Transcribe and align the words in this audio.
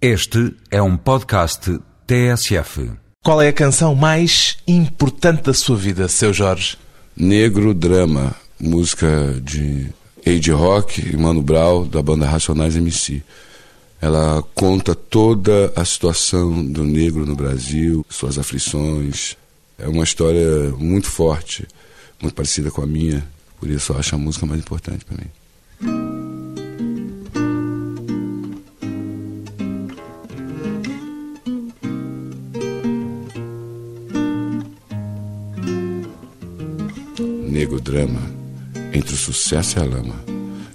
Este 0.00 0.54
é 0.70 0.82
um 0.82 0.94
podcast 0.94 1.80
TSF. 2.06 2.90
Qual 3.24 3.40
é 3.40 3.48
a 3.48 3.52
canção 3.52 3.94
mais 3.94 4.58
importante 4.68 5.44
da 5.44 5.54
sua 5.54 5.74
vida, 5.74 6.06
seu 6.06 6.34
Jorge? 6.34 6.76
Negro 7.16 7.72
Drama, 7.72 8.36
música 8.60 9.40
de 9.42 9.86
Age 10.26 10.50
Rock 10.50 11.00
e 11.00 11.16
Mano 11.16 11.40
Brown, 11.40 11.88
da 11.88 12.02
banda 12.02 12.26
Racionais 12.26 12.76
MC. 12.76 13.22
Ela 13.98 14.42
conta 14.54 14.94
toda 14.94 15.72
a 15.74 15.82
situação 15.82 16.62
do 16.62 16.84
negro 16.84 17.24
no 17.24 17.34
Brasil, 17.34 18.04
suas 18.10 18.38
aflições. 18.38 19.34
É 19.78 19.88
uma 19.88 20.04
história 20.04 20.72
muito 20.78 21.08
forte, 21.08 21.66
muito 22.20 22.34
parecida 22.34 22.70
com 22.70 22.82
a 22.82 22.86
minha, 22.86 23.26
por 23.58 23.70
isso 23.70 23.94
eu 23.94 23.98
acho 23.98 24.14
a 24.14 24.18
música 24.18 24.44
mais 24.44 24.60
importante 24.60 25.06
para 25.06 25.16
mim. 25.16 26.15
Nego 37.56 37.80
drama, 37.80 38.20
entre 38.92 39.14
o 39.14 39.16
sucesso 39.16 39.78
e 39.78 39.80
a 39.80 39.84
lama. 39.86 40.14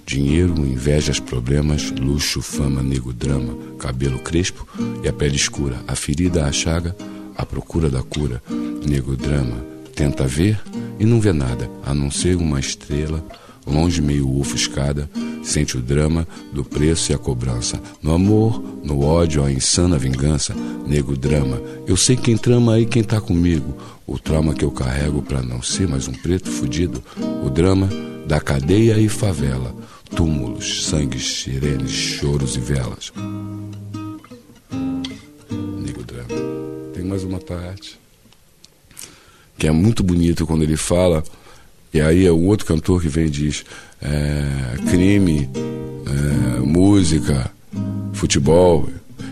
Dinheiro, 0.04 0.66
invejas, 0.66 1.20
problemas, 1.20 1.92
luxo, 1.92 2.42
fama, 2.42 2.82
nego 2.82 3.12
drama, 3.12 3.56
cabelo 3.78 4.18
crespo 4.18 4.66
e 5.00 5.06
a 5.06 5.12
pele 5.12 5.36
escura, 5.36 5.80
a 5.86 5.94
ferida, 5.94 6.44
a 6.44 6.50
chaga, 6.50 6.96
a 7.36 7.46
procura 7.46 7.88
da 7.88 8.02
cura. 8.02 8.42
Nego 8.84 9.14
drama, 9.14 9.64
tenta 9.94 10.26
ver 10.26 10.60
e 10.98 11.06
não 11.06 11.20
vê 11.20 11.32
nada, 11.32 11.70
a 11.86 11.94
não 11.94 12.10
ser 12.10 12.34
uma 12.34 12.58
estrela, 12.58 13.24
longe 13.64 14.02
meio 14.02 14.36
ofuscada, 14.40 15.08
sente 15.42 15.76
o 15.76 15.80
drama 15.80 16.26
do 16.52 16.64
preço 16.64 17.12
e 17.12 17.14
a 17.14 17.18
cobrança. 17.18 17.80
No 18.00 18.12
amor, 18.12 18.62
no 18.82 19.04
ódio, 19.04 19.44
a 19.44 19.52
insana 19.52 19.98
vingança, 19.98 20.54
nego 20.86 21.16
drama. 21.16 21.60
Eu 21.86 21.96
sei 21.96 22.16
quem 22.16 22.36
trama 22.36 22.74
aí 22.74 22.86
quem 22.86 23.02
tá 23.02 23.20
comigo. 23.20 23.76
O 24.06 24.18
trauma 24.18 24.54
que 24.54 24.64
eu 24.64 24.70
carrego 24.70 25.22
para 25.22 25.42
não 25.42 25.62
ser 25.62 25.88
mais 25.88 26.08
um 26.08 26.12
preto 26.12 26.50
fudido. 26.50 27.02
O 27.44 27.50
drama 27.50 27.88
da 28.26 28.40
cadeia 28.40 28.98
e 28.98 29.08
favela. 29.08 29.74
Túmulos, 30.14 30.86
sangues, 30.86 31.42
sirenes, 31.42 31.90
choros 31.90 32.56
e 32.56 32.60
velas. 32.60 33.12
Nego 35.50 36.02
drama. 36.04 36.28
Tem 36.92 37.04
mais 37.04 37.24
uma 37.24 37.38
parte 37.38 38.02
que 39.62 39.68
é 39.68 39.70
muito 39.70 40.02
bonito 40.02 40.44
quando 40.44 40.64
ele 40.64 40.76
fala. 40.76 41.22
E 41.92 42.00
aí 42.00 42.26
é 42.26 42.30
o 42.30 42.40
outro 42.44 42.66
cantor 42.66 43.02
que 43.02 43.08
vem 43.08 43.26
e 43.26 43.30
diz: 43.30 43.64
é, 44.00 44.90
crime, 44.90 45.48
é, 46.06 46.60
música, 46.60 47.50
futebol. 48.12 48.88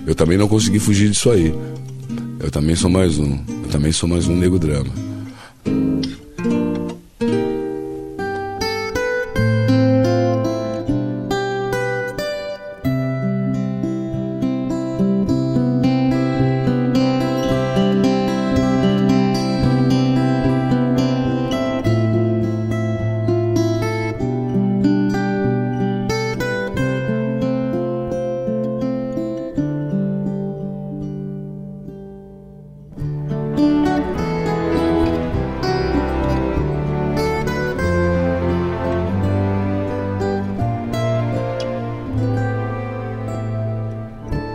Eu 0.07 0.15
também 0.15 0.37
não 0.37 0.49
consegui 0.49 0.79
fugir 0.79 1.11
disso 1.11 1.31
aí. 1.31 1.55
Eu 2.39 2.51
também 2.51 2.75
sou 2.75 2.91
mais 2.91 3.19
um. 3.19 3.39
Eu 3.65 3.69
também 3.71 3.93
sou 3.93 4.09
mais 4.09 4.27
um 4.29 4.37
nego 4.37 4.59
drama. 4.59 5.10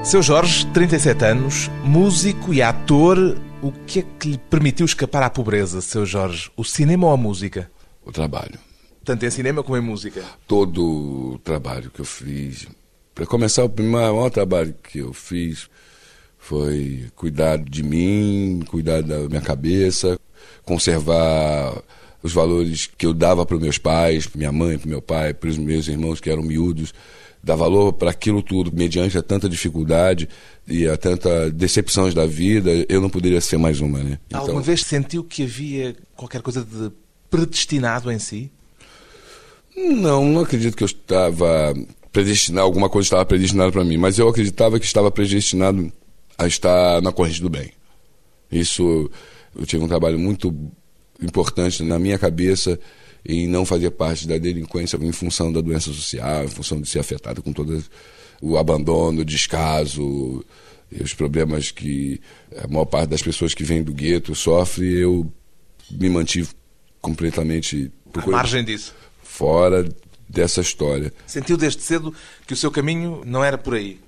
Seu 0.06 0.22
Jorge, 0.22 0.68
37 0.68 1.26
anos, 1.26 1.68
músico 1.84 2.54
e 2.54 2.62
ator, 2.62 3.18
o 3.60 3.72
que 3.88 4.02
é 4.02 4.06
que 4.20 4.30
lhe 4.30 4.38
permitiu 4.38 4.86
escapar 4.86 5.24
à 5.24 5.32
pobreza, 5.32 5.82
seu 5.82 6.06
Jorge? 6.06 6.52
O 6.56 6.64
cinema 6.64 7.08
ou 7.08 7.14
a 7.14 7.18
música? 7.18 7.72
O 8.06 8.12
trabalho. 8.12 8.60
Tanto 9.04 9.26
em 9.26 9.32
cinema 9.32 9.64
como 9.64 9.76
em 9.76 9.82
música. 9.82 10.24
Todo 10.48 11.34
o 11.34 11.40
trabalho 11.40 11.90
que 11.90 12.02
eu 12.02 12.06
fiz. 12.06 12.68
Para 13.16 13.26
começar, 13.26 13.64
o 13.64 13.70
primeiro, 13.70 14.14
maior 14.14 14.30
trabalho 14.30 14.76
que 14.84 15.00
eu 15.00 15.12
fiz 15.12 15.68
foi 16.38 17.08
cuidar 17.16 17.58
de 17.58 17.82
mim, 17.82 18.60
cuidar 18.68 19.02
da 19.02 19.28
minha 19.28 19.42
cabeça, 19.42 20.20
conservar 20.64 21.82
os 22.22 22.32
valores 22.32 22.86
que 22.96 23.08
eu 23.08 23.14
dava 23.14 23.44
para 23.44 23.56
os 23.56 23.62
meus 23.62 23.80
pais, 23.80 24.28
para 24.28 24.38
minha 24.38 24.52
mãe, 24.52 24.78
para 24.78 24.88
meu 24.88 25.02
pai, 25.02 25.34
para 25.34 25.50
os 25.50 25.58
meus 25.58 25.88
irmãos 25.88 26.22
que 26.22 26.30
eram 26.30 26.44
miúdos 26.44 26.94
dar 27.45 27.56
valor 27.56 27.94
para 27.94 28.09
aquilo 28.09 28.41
tudo, 28.41 28.72
mediante 28.73 29.16
a 29.19 29.22
tanta 29.22 29.47
dificuldade 29.47 30.28
e 30.67 30.88
a 30.88 30.97
tanta 30.97 31.51
decepções 31.51 32.11
da 32.11 32.25
vida, 32.25 32.72
eu 32.89 33.00
não 33.00 33.07
poderia 33.07 33.39
ser 33.39 33.57
mais 33.57 33.79
uma, 33.79 34.03
né? 34.03 34.17
Então... 34.25 34.41
Alguma 34.41 34.63
vez 34.63 34.81
sentiu 34.81 35.23
que 35.23 35.44
havia 35.44 35.95
qualquer 36.16 36.41
coisa 36.41 36.66
de 36.66 36.91
predestinado 37.29 38.11
em 38.11 38.17
si? 38.17 38.51
Não, 39.78 40.25
não 40.25 40.41
acredito 40.41 40.75
que 40.75 40.83
eu 40.83 40.88
estava 40.88 41.72
predestinado, 42.11 42.66
alguma 42.66 42.89
coisa 42.89 43.06
estava 43.06 43.25
predestinada 43.25 43.72
para 43.72 43.83
mim, 43.83 43.97
mas 43.97 44.17
eu 44.17 44.27
acreditava 44.27 44.79
que 44.79 44.85
estava 44.85 45.12
predestinado 45.12 45.94
a 46.39 46.47
estar 46.47 47.00
na 47.03 47.12
corrente 47.12 47.44
do 47.44 47.50
bem. 47.50 47.72
Isso, 48.51 49.12
eu 49.56 49.67
tive 49.67 49.83
um 49.83 49.88
trabalho 49.88 50.17
muito 50.17 50.51
importante 51.22 51.83
na 51.83 52.00
minha 52.00 52.17
cabeça 52.17 52.79
em 53.25 53.47
não 53.47 53.66
fazer 53.66 53.91
parte 53.91 54.28
da 54.28 54.38
delinquência 54.38 54.97
em 55.02 55.12
função 55.12 55.52
da 55.52 55.62
doença 55.62 55.91
social, 55.91 56.46
em 56.46 56.50
função 56.50 56.80
de 56.80 56.88
ser 56.88 57.00
afetado 57.00 57.41
com 57.41 57.52
todo 57.52 57.84
o 58.41 58.58
abandono, 58.58 59.22
o 59.22 59.25
descaso, 59.25 60.46
os 61.02 61.13
problemas 61.13 61.72
que 61.72 62.22
a 62.63 62.68
maior 62.68 62.86
parte 62.86 63.09
das 63.09 63.22
pessoas 63.22 63.53
que 63.53 63.63
vêm 63.63 63.81
do 63.81 63.94
gueto 63.94 64.36
sofre, 64.36 65.00
eu 65.00 65.31
me 65.90 66.09
mantive 66.09 66.50
completamente 67.02 67.91
à 68.13 68.28
margem 68.28 68.63
disso. 68.63 68.94
Fora 69.24 69.88
dessa 70.30 70.62
história. 70.62 71.13
Sentiu 71.25 71.57
desde 71.57 71.81
cedo 71.81 72.13
que 72.46 72.53
o 72.53 72.57
seu 72.57 72.72
caminho 72.72 73.22
não 73.25 73.44
era 73.44 73.57
por 73.57 73.75
aí? 73.75 74.00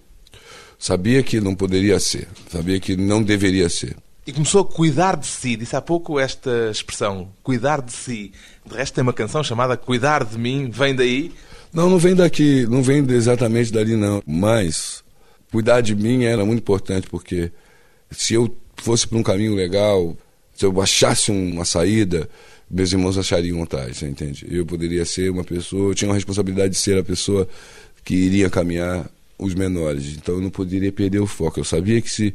Sabia 0.79 1.23
que 1.23 1.41
não 1.41 1.55
poderia 1.55 1.99
ser, 1.99 2.27
sabia 2.51 2.79
que 2.79 2.95
não 2.95 3.23
deveria 3.23 3.67
ser. 3.67 3.95
E 4.27 4.33
começou 4.33 4.61
a 4.61 4.65
cuidar 4.65 5.15
de 5.15 5.25
si. 5.25 5.55
Disse 5.55 5.73
há 5.75 5.81
pouco 5.81 6.19
esta 6.19 6.69
expressão, 6.69 7.29
cuidar 7.41 7.81
de 7.81 7.93
si. 7.93 8.33
De 8.65 8.75
resto, 8.75 8.95
tem 8.95 9.01
uma 9.01 9.13
canção 9.13 9.41
chamada 9.41 9.77
Cuidar 9.77 10.25
de 10.25 10.37
Mim. 10.37 10.69
Vem 10.69 10.93
daí? 10.93 11.31
Não, 11.73 11.89
não 11.89 11.97
vem 11.97 12.13
daqui, 12.13 12.65
não 12.67 12.83
vem 12.83 13.05
exatamente 13.09 13.71
dali, 13.71 13.95
não. 13.95 14.21
Mas 14.27 15.01
cuidar 15.51 15.79
de 15.79 15.95
mim 15.95 16.25
era 16.25 16.43
muito 16.45 16.59
importante, 16.59 17.07
porque 17.07 17.51
se 18.11 18.33
eu 18.33 18.53
fosse 18.75 19.07
para 19.07 19.17
um 19.17 19.23
caminho 19.23 19.55
legal, 19.55 20.15
se 20.53 20.65
eu 20.65 20.81
achasse 20.81 21.31
uma 21.31 21.63
saída, 21.63 22.29
meus 22.69 22.91
irmãos 22.91 23.17
achariam 23.17 23.63
atrás, 23.63 23.97
você 23.97 24.07
entende? 24.07 24.45
Eu 24.49 24.65
poderia 24.65 25.05
ser 25.05 25.29
uma 25.29 25.43
pessoa, 25.43 25.91
eu 25.91 25.95
tinha 25.95 26.09
uma 26.09 26.15
responsabilidade 26.15 26.73
de 26.73 26.79
ser 26.79 26.97
a 26.97 27.03
pessoa 27.03 27.47
que 28.03 28.15
iria 28.15 28.49
caminhar 28.49 29.09
os 29.37 29.53
menores. 29.53 30.17
Então 30.17 30.35
eu 30.35 30.41
não 30.41 30.49
poderia 30.49 30.91
perder 30.91 31.19
o 31.19 31.27
foco. 31.27 31.59
Eu 31.59 31.63
sabia 31.63 32.01
que 32.01 32.09
se 32.09 32.33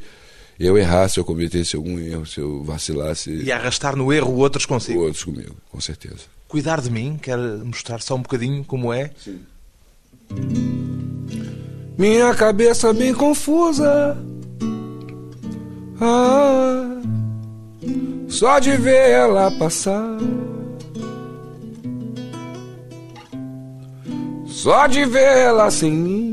eu 0.64 0.78
errasse, 0.78 1.18
eu 1.18 1.24
cometesse 1.24 1.74
algum 1.74 1.98
erro, 1.98 2.24
se 2.24 2.38
eu 2.40 2.62
vacilasse. 2.62 3.30
E 3.30 3.50
arrastar 3.50 3.96
no 3.96 4.12
erro 4.12 4.32
outros 4.36 4.64
consigo? 4.64 5.00
Outros 5.00 5.24
comigo, 5.24 5.56
com 5.70 5.80
certeza. 5.80 6.20
Cuidar 6.46 6.80
de 6.80 6.90
mim, 6.90 7.18
quer 7.20 7.36
mostrar 7.36 8.00
só 8.00 8.14
um 8.14 8.22
bocadinho 8.22 8.62
como 8.64 8.92
é? 8.92 9.10
Sim. 9.18 9.40
Minha 11.98 12.32
cabeça 12.34 12.92
bem 12.92 13.12
confusa. 13.12 14.16
Ah, 16.00 17.00
só 18.28 18.58
de 18.60 18.76
ver 18.76 19.10
ela 19.10 19.50
passar. 19.58 20.16
Só 24.46 24.86
de 24.86 25.04
ver 25.04 25.38
ela 25.38 25.70
sem 25.72 25.90
mim. 25.90 26.31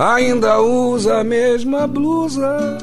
Ainda 0.00 0.60
usa 0.62 1.18
a 1.18 1.24
mesma 1.24 1.86
blusa. 1.86 2.78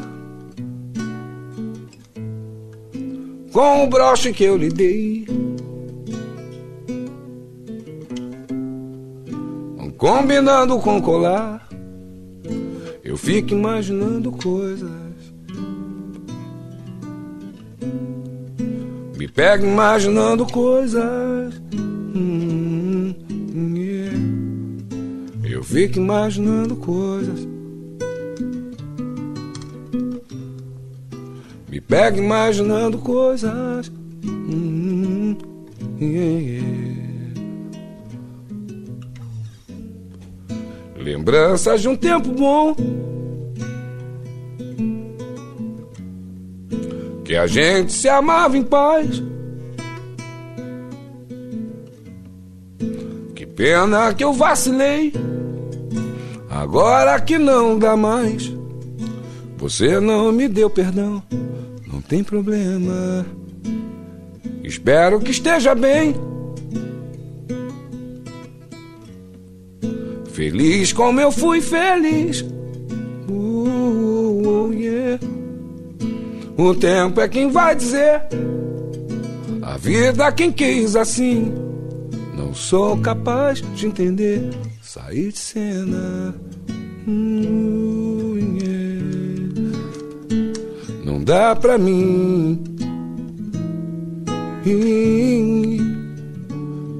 Com 3.52 3.84
o 3.86 3.88
broche 3.88 4.32
que 4.32 4.44
eu 4.44 4.56
lhe 4.56 4.70
dei. 4.70 5.26
Combinando 9.98 10.78
com 10.78 11.02
colar, 11.02 11.68
eu 13.04 13.18
fico 13.18 13.54
imaginando 13.54 14.32
coisas. 14.32 14.92
Me 19.18 19.28
pego 19.28 19.66
imaginando 19.66 20.46
coisas. 20.46 21.60
Fico 25.68 26.00
imaginando 26.00 26.78
coisas. 26.78 27.46
Me 31.70 31.82
pego 31.82 32.18
imaginando 32.18 32.98
coisas. 33.00 33.92
Hum, 34.24 35.36
yeah, 36.00 36.40
yeah. 36.40 36.68
Lembranças 40.96 41.82
de 41.82 41.90
um 41.90 41.98
tempo 41.98 42.30
bom. 42.30 42.74
Que 47.26 47.36
a 47.36 47.46
gente 47.46 47.92
se 47.92 48.08
amava 48.08 48.58
em 48.58 48.64
paz. 48.64 49.22
Que 53.36 53.46
pena 53.46 54.14
que 54.14 54.24
eu 54.24 54.32
vacilei. 54.32 55.12
Agora 56.58 57.22
que 57.22 57.38
não 57.38 57.78
dá 57.78 57.96
mais. 57.96 58.52
Você 59.58 60.00
não 60.00 60.32
me 60.32 60.48
deu 60.48 60.68
perdão. 60.72 61.22
Não 61.86 62.02
tem 62.02 62.24
problema. 62.24 63.24
Espero 64.64 65.20
que 65.20 65.30
esteja 65.30 65.76
bem. 65.76 66.16
Feliz 70.32 70.92
como 70.92 71.22
eu 71.22 71.32
fui 71.32 71.62
feliz. 71.62 72.42
Uh, 73.30 74.66
uh, 74.66 74.74
yeah. 74.74 75.20
O 76.58 76.74
tempo 76.74 77.22
é 77.22 77.28
quem 77.28 77.52
vai 77.52 77.76
dizer. 77.76 78.24
A 79.62 79.78
vida 79.78 80.32
quem 80.32 80.52
quis 80.52 80.96
assim. 80.96 81.54
Não 82.36 82.52
sou 82.52 82.98
capaz 82.98 83.62
de 83.76 83.86
entender. 83.86 84.50
Sair 84.88 85.34
de 85.34 85.38
cena. 85.38 86.34
Uh, 87.06 88.38
yeah. 88.58 89.04
Não 91.04 91.22
dá 91.22 91.54
pra 91.56 91.78
mim. 91.78 92.64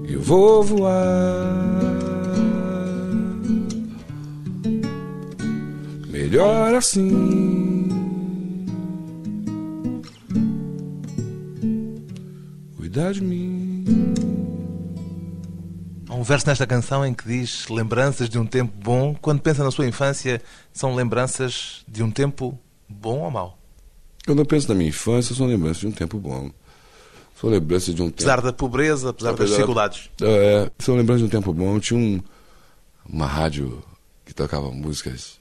Eu 0.10 0.22
vou 0.22 0.64
voar. 0.64 1.48
melhor 6.12 6.76
assim. 6.76 7.88
Cuidar 12.76 13.14
de 13.14 13.24
mim. 13.24 14.17
Um 16.18 16.24
verso 16.24 16.48
nesta 16.48 16.66
canção 16.66 17.06
em 17.06 17.14
que 17.14 17.28
diz 17.28 17.68
lembranças 17.70 18.28
de 18.28 18.40
um 18.40 18.46
tempo 18.46 18.74
bom. 18.84 19.14
Quando 19.22 19.40
pensa 19.40 19.64
na 19.64 19.70
sua 19.70 19.86
infância, 19.88 20.42
são 20.74 20.96
lembranças 20.96 21.84
de 21.88 22.02
um 22.02 22.10
tempo 22.10 22.58
bom 22.90 23.20
ou 23.20 23.30
mau? 23.30 23.56
Quando 24.26 24.40
eu 24.40 24.46
penso 24.46 24.68
na 24.68 24.74
minha 24.74 24.90
infância, 24.90 25.36
são 25.36 25.46
lembranças 25.46 25.78
de 25.82 25.88
um 25.88 25.92
tempo 25.92 26.18
bom. 26.18 26.50
São 27.40 27.52
lembranças 27.52 27.94
de 27.94 28.02
um 28.02 28.08
apesar 28.08 28.38
tempo. 28.38 28.48
da 28.48 28.54
pobreza, 28.54 29.12
apesar, 29.12 29.30
Apesar- 29.30 29.44
das 29.46 29.56
dificuldades. 29.58 30.10
É, 30.20 30.72
são 30.80 30.96
lembranças 30.96 31.22
de 31.22 31.28
um 31.28 31.30
tempo 31.30 31.54
bom. 31.54 31.80
Tinha 31.80 32.00
um, 32.00 32.20
uma 33.08 33.28
rádio 33.28 33.84
que 34.26 34.34
tocava 34.34 34.72
músicas 34.72 35.40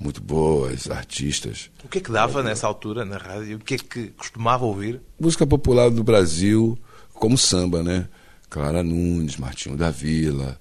muito 0.00 0.20
boas, 0.20 0.90
artistas. 0.90 1.70
O 1.84 1.88
que 1.88 1.98
é 1.98 2.00
que 2.00 2.10
dava 2.10 2.42
nessa 2.42 2.66
altura 2.66 3.04
na 3.04 3.16
rádio? 3.16 3.58
O 3.58 3.60
que 3.60 3.74
é 3.74 3.78
que 3.78 4.08
costumava 4.08 4.64
ouvir? 4.64 5.00
Música 5.20 5.46
popular 5.46 5.88
do 5.88 6.02
Brasil, 6.02 6.76
como 7.14 7.38
samba, 7.38 7.80
né? 7.84 8.08
Clara 8.48 8.82
Nunes, 8.82 9.36
Martinho 9.36 9.76
da 9.76 9.90
Vila. 9.90 10.58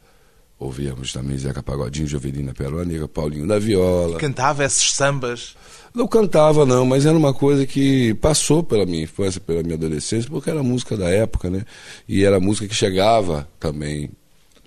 Ouvíamos 0.58 1.12
também 1.12 1.38
Zeca 1.38 1.62
Pagodinho, 1.62 2.08
Jovelina 2.08 2.54
Pérola 2.54 2.86
Negra, 2.86 3.08
Paulinho 3.08 3.46
da 3.46 3.60
Viola. 3.60 4.18
Cantava 4.18 4.64
esses 4.64 4.94
sambas. 4.94 5.56
Não 5.94 6.08
cantava, 6.08 6.66
não, 6.66 6.86
mas 6.86 7.06
era 7.06 7.18
uma 7.18 7.34
coisa 7.34 7.66
que 7.66 8.14
passou 8.16 8.64
pela 8.64 8.86
minha 8.86 9.04
infância, 9.04 9.40
pela 9.42 9.62
minha 9.64 9.76
adolescência, 9.76 10.30
porque 10.30 10.50
era 10.50 10.64
música 10.64 10.96
da 10.96 11.10
época, 11.10 11.50
né? 11.50 11.66
E 12.08 12.24
era 12.24 12.40
música 12.40 12.68
que 12.68 12.76
chegava 12.76 13.48
também 13.60 14.10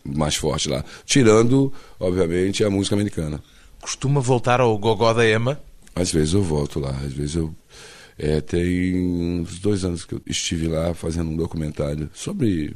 mais 0.05 0.37
forte 0.37 0.69
lá. 0.69 0.85
Tirando, 1.05 1.73
obviamente, 1.99 2.63
a 2.65 2.71
música 2.71 2.95
americana. 2.95 3.43
Costuma 3.81 4.21
voltar 4.21 4.61
ao 4.61 4.77
gogó 4.79 5.13
da 5.13 5.27
Ema. 5.27 5.61
Às 5.95 6.13
vezes 6.13 6.35
eu 6.35 6.43
volto 6.43 6.81
lá, 6.81 6.91
às 6.91 7.13
vezes 7.13 7.37
eu. 7.37 7.55
É, 8.19 8.41
tem 8.41 8.97
uns 9.41 9.59
dois 9.59 9.85
anos 9.85 10.05
que 10.05 10.15
eu 10.15 10.21
estive 10.27 10.67
lá 10.67 10.93
fazendo 10.93 11.31
um 11.31 11.37
documentário 11.37 12.11
sobre 12.13 12.73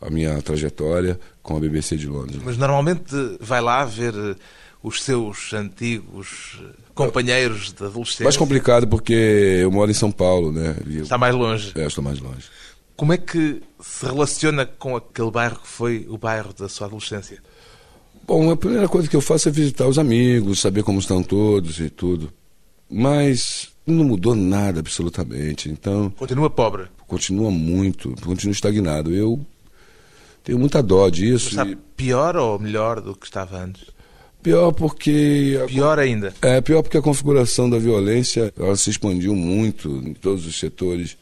a 0.00 0.10
minha 0.10 0.40
trajetória 0.42 1.18
com 1.42 1.56
a 1.56 1.60
BBC 1.60 1.96
de 1.96 2.06
Londres. 2.06 2.40
Mas 2.44 2.56
normalmente 2.56 3.14
vai 3.40 3.60
lá 3.60 3.84
ver 3.84 4.14
eh, 4.14 4.34
os 4.82 5.02
seus 5.02 5.52
antigos 5.52 6.58
eh, 6.62 6.66
companheiros 6.94 7.72
de 7.72 7.84
adolescência. 7.84 8.24
Mais 8.24 8.36
complicado 8.36 8.86
porque 8.86 9.12
eu 9.62 9.70
moro 9.70 9.90
em 9.90 9.94
São 9.94 10.10
Paulo, 10.12 10.52
né? 10.52 10.76
Eu- 10.86 11.02
Está 11.02 11.18
mais 11.18 11.34
longe. 11.34 11.72
É, 11.74 11.86
estou 11.86 12.02
mais 12.04 12.18
longe. 12.20 12.44
Como 12.96 13.12
é 13.12 13.16
que 13.16 13.62
se 13.80 14.04
relaciona 14.06 14.66
com 14.66 14.96
aquele 14.96 15.30
bairro 15.30 15.60
que 15.60 15.68
foi 15.68 16.06
o 16.08 16.18
bairro 16.18 16.52
da 16.52 16.68
sua 16.68 16.86
adolescência? 16.88 17.38
Bom, 18.26 18.50
a 18.50 18.56
primeira 18.56 18.88
coisa 18.88 19.08
que 19.08 19.16
eu 19.16 19.20
faço 19.20 19.48
é 19.48 19.52
visitar 19.52 19.86
os 19.86 19.98
amigos, 19.98 20.60
saber 20.60 20.82
como 20.82 20.98
estão 20.98 21.22
todos 21.22 21.78
e 21.80 21.88
tudo. 21.88 22.30
Mas 22.90 23.68
não 23.86 24.04
mudou 24.04 24.34
nada 24.34 24.80
absolutamente. 24.80 25.68
Então, 25.70 26.10
Continua 26.10 26.50
pobre. 26.50 26.84
continua 27.06 27.50
muito, 27.50 28.14
continua 28.22 28.52
estagnado. 28.52 29.14
Eu 29.14 29.44
tenho 30.44 30.58
muita 30.58 30.82
dó 30.82 31.08
disso. 31.08 31.48
Está 31.48 31.66
e 31.66 31.76
pior 31.76 32.36
ou 32.36 32.58
melhor 32.58 33.00
do 33.00 33.14
que 33.14 33.26
estava 33.26 33.58
antes? 33.58 33.98
pior 34.48 34.72
porque. 34.72 35.60
Pior 35.66 35.98
ainda. 35.98 36.34
É 36.40 36.60
pior 36.60 36.82
porque 36.82 36.96
a 36.96 37.02
configuração 37.02 37.68
da 37.68 37.78
violência 37.78 38.52
ela 38.58 38.76
se 38.76 38.90
expandiu 38.90 39.34
muito 39.34 39.88
em 40.04 40.14
todos 40.14 40.46
os 40.46 40.58
setores, 40.58 41.16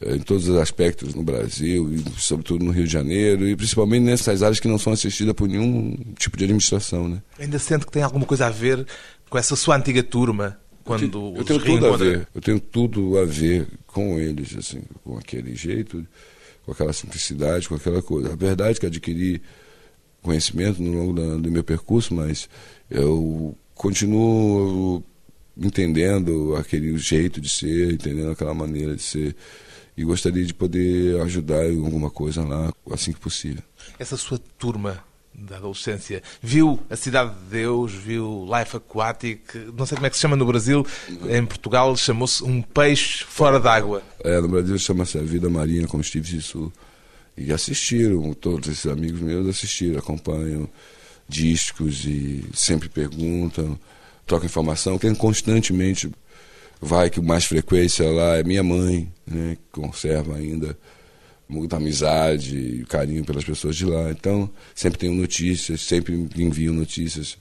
eh, 0.00 0.16
em 0.16 0.20
todos 0.20 0.48
os 0.48 0.56
aspectos 0.56 1.14
no 1.14 1.22
Brasil, 1.22 1.92
e 1.92 2.04
sobretudo 2.20 2.64
no 2.64 2.70
Rio 2.70 2.86
de 2.86 2.92
Janeiro, 2.92 3.46
e 3.46 3.54
principalmente 3.54 4.02
nessas 4.02 4.42
áreas 4.42 4.60
que 4.60 4.68
não 4.68 4.78
são 4.78 4.92
assistidas 4.92 5.34
por 5.34 5.48
nenhum 5.48 5.96
tipo 6.18 6.36
de 6.36 6.44
administração. 6.44 7.08
Né? 7.08 7.22
Ainda 7.38 7.58
sente 7.58 7.84
que 7.84 7.92
tem 7.92 8.02
alguma 8.02 8.24
coisa 8.24 8.46
a 8.46 8.50
ver 8.50 8.86
com 9.28 9.38
essa 9.38 9.56
sua 9.56 9.76
antiga 9.76 10.02
turma? 10.02 10.58
Quando 10.84 11.34
eu 11.36 11.42
os 11.42 11.44
tenho 11.44 11.60
tudo 11.60 11.86
a 11.86 11.96
ver, 11.98 12.28
eu 12.34 12.40
tenho 12.40 12.58
tudo 12.58 13.18
a 13.18 13.24
ver 13.26 13.66
com 13.86 14.18
eles, 14.18 14.56
assim, 14.56 14.80
com 15.04 15.18
aquele 15.18 15.54
jeito, 15.54 16.02
com 16.68 16.72
aquela 16.72 16.92
simplicidade, 16.92 17.66
com 17.66 17.76
aquela 17.76 18.02
coisa. 18.02 18.30
A 18.30 18.36
verdade 18.36 18.76
é 18.76 18.80
que 18.80 18.86
adquiri 18.86 19.40
conhecimento 20.20 20.82
no 20.82 20.92
longo 20.92 21.12
da- 21.14 21.36
do 21.38 21.50
meu 21.50 21.64
percurso, 21.64 22.12
mas 22.14 22.46
eu 22.90 23.56
continuo 23.74 25.02
entendendo 25.56 26.54
aquele 26.56 26.96
jeito 26.98 27.40
de 27.40 27.48
ser, 27.48 27.94
entendendo 27.94 28.30
aquela 28.30 28.52
maneira 28.52 28.94
de 28.94 29.02
ser 29.02 29.34
e 29.96 30.04
gostaria 30.04 30.44
de 30.44 30.52
poder 30.52 31.18
ajudar 31.22 31.66
em 31.72 31.82
alguma 31.82 32.10
coisa 32.10 32.44
lá 32.44 32.70
assim 32.90 33.12
que 33.12 33.18
possível. 33.18 33.62
Essa 33.98 34.16
sua 34.18 34.38
turma 34.58 35.02
da 35.38 35.56
adolescência 35.56 36.22
viu 36.42 36.80
a 36.90 36.96
Cidade 36.96 37.34
de 37.34 37.50
Deus, 37.50 37.92
viu 37.92 38.46
Life 38.46 38.76
Aquatic, 38.76 39.54
não 39.76 39.86
sei 39.86 39.96
como 39.96 40.06
é 40.06 40.10
que 40.10 40.16
se 40.16 40.22
chama 40.22 40.36
no 40.36 40.44
Brasil, 40.44 40.84
em 41.28 41.46
Portugal 41.46 41.96
chamou-se 41.96 42.42
Um 42.42 42.60
Peixe 42.60 43.24
Fora 43.24 43.60
d'Água. 43.60 44.02
É, 44.24 44.40
no 44.40 44.48
Brasil 44.48 44.78
chama-se 44.78 45.18
A 45.18 45.22
Vida 45.22 45.48
Marinha 45.48 45.86
com 45.86 46.02
Steve 46.02 46.28
Zissou. 46.28 46.72
E 47.36 47.52
assistiram, 47.52 48.34
todos 48.34 48.68
esses 48.68 48.86
amigos 48.86 49.20
meus 49.20 49.46
assistiram, 49.46 50.00
acompanham 50.00 50.68
discos 51.28 52.04
e 52.04 52.44
sempre 52.52 52.88
perguntam, 52.88 53.78
trocam 54.26 54.46
informação. 54.46 54.98
Quem 54.98 55.14
constantemente 55.14 56.10
vai 56.80 57.10
com 57.10 57.22
mais 57.22 57.44
frequência 57.44 58.10
lá 58.10 58.36
é 58.36 58.42
minha 58.42 58.64
mãe, 58.64 59.12
né, 59.24 59.56
que 59.56 59.80
conserva 59.80 60.34
ainda 60.34 60.76
muita 61.48 61.76
amizade 61.76 62.56
e 62.56 62.84
carinho 62.84 63.24
pelas 63.24 63.44
pessoas 63.44 63.76
de 63.76 63.86
lá. 63.86 64.10
Então, 64.10 64.50
sempre 64.74 64.98
tenho 64.98 65.14
notícias, 65.14 65.80
sempre 65.80 66.28
envio 66.36 66.72
notícias. 66.72 67.38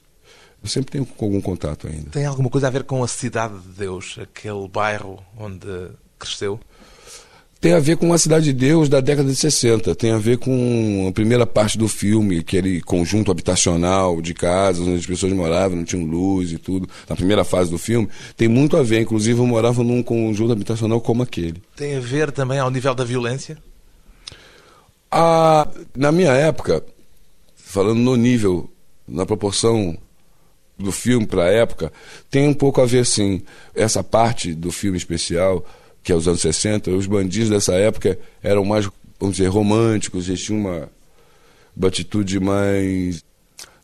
Eu 0.64 0.70
sempre 0.70 0.92
tenho 0.92 1.08
algum 1.20 1.42
contato 1.42 1.88
ainda. 1.88 2.10
Tem 2.10 2.26
alguma 2.26 2.50
coisa 2.50 2.68
a 2.68 2.72
ver 2.72 2.84
com 2.84 3.04
a 3.04 3.08
Cidade 3.08 3.60
de 3.60 3.70
Deus, 3.70 4.18
aquele 4.20 4.68
bairro 4.68 5.20
onde 5.38 5.90
cresceu? 6.18 6.60
Tem 7.60 7.74
a 7.74 7.80
ver 7.80 7.98
com 7.98 8.14
a 8.14 8.18
Cidade 8.18 8.46
de 8.46 8.54
Deus 8.54 8.88
da 8.88 9.02
década 9.02 9.30
de 9.30 9.36
60. 9.36 9.96
Tem 9.96 10.12
a 10.12 10.18
ver 10.18 10.38
com 10.38 11.08
a 11.10 11.12
primeira 11.12 11.46
parte 11.46 11.76
do 11.78 11.88
filme, 11.88 12.40
aquele 12.40 12.82
conjunto 12.82 13.32
habitacional 13.32 14.22
de 14.22 14.34
casas 14.34 14.86
onde 14.86 15.00
as 15.00 15.06
pessoas 15.06 15.34
moravam, 15.34 15.78
não 15.78 15.84
tinham 15.84 16.06
luz 16.06 16.52
e 16.52 16.58
tudo. 16.58 16.88
Na 17.10 17.16
primeira 17.16 17.44
fase 17.44 17.72
do 17.72 17.78
filme. 17.80 18.08
Tem 18.36 18.48
muito 18.48 18.78
a 18.78 18.84
ver. 18.84 19.02
Inclusive, 19.02 19.40
eu 19.40 19.48
morava 19.48 19.84
num 19.84 20.04
conjunto 20.04 20.52
habitacional 20.52 21.02
como 21.02 21.24
aquele. 21.24 21.62
Tem 21.76 21.96
a 21.96 22.00
ver 22.00 22.32
também 22.32 22.60
ao 22.60 22.70
nível 22.70 22.94
da 22.94 23.04
violência? 23.04 23.58
Ah, 25.12 25.68
na 25.96 26.12
minha 26.12 26.32
época, 26.32 26.84
falando 27.56 28.00
no 28.00 28.16
nível, 28.16 28.70
na 29.08 29.26
proporção 29.26 29.98
do 30.78 30.92
filme 30.92 31.26
para 31.26 31.46
a 31.46 31.52
época, 31.52 31.92
tem 32.30 32.48
um 32.48 32.54
pouco 32.54 32.82
a 32.82 32.86
ver 32.86 33.06
sim. 33.06 33.42
Essa 33.74 34.04
parte 34.04 34.54
do 34.54 34.72
filme 34.72 34.98
especial, 34.98 35.66
que 36.04 36.12
é 36.12 36.16
os 36.16 36.28
anos 36.28 36.42
60, 36.42 36.92
os 36.92 37.08
bandidos 37.08 37.50
dessa 37.50 37.74
época 37.74 38.18
eram 38.44 38.64
mais, 38.64 38.90
vamos 39.20 39.38
dizer, 39.38 39.48
românticos, 39.50 40.28
eles 40.28 40.44
tinham 40.44 40.62
uma, 40.62 40.90
uma 41.76 41.88
atitude 41.88 42.40
mais. 42.40 43.24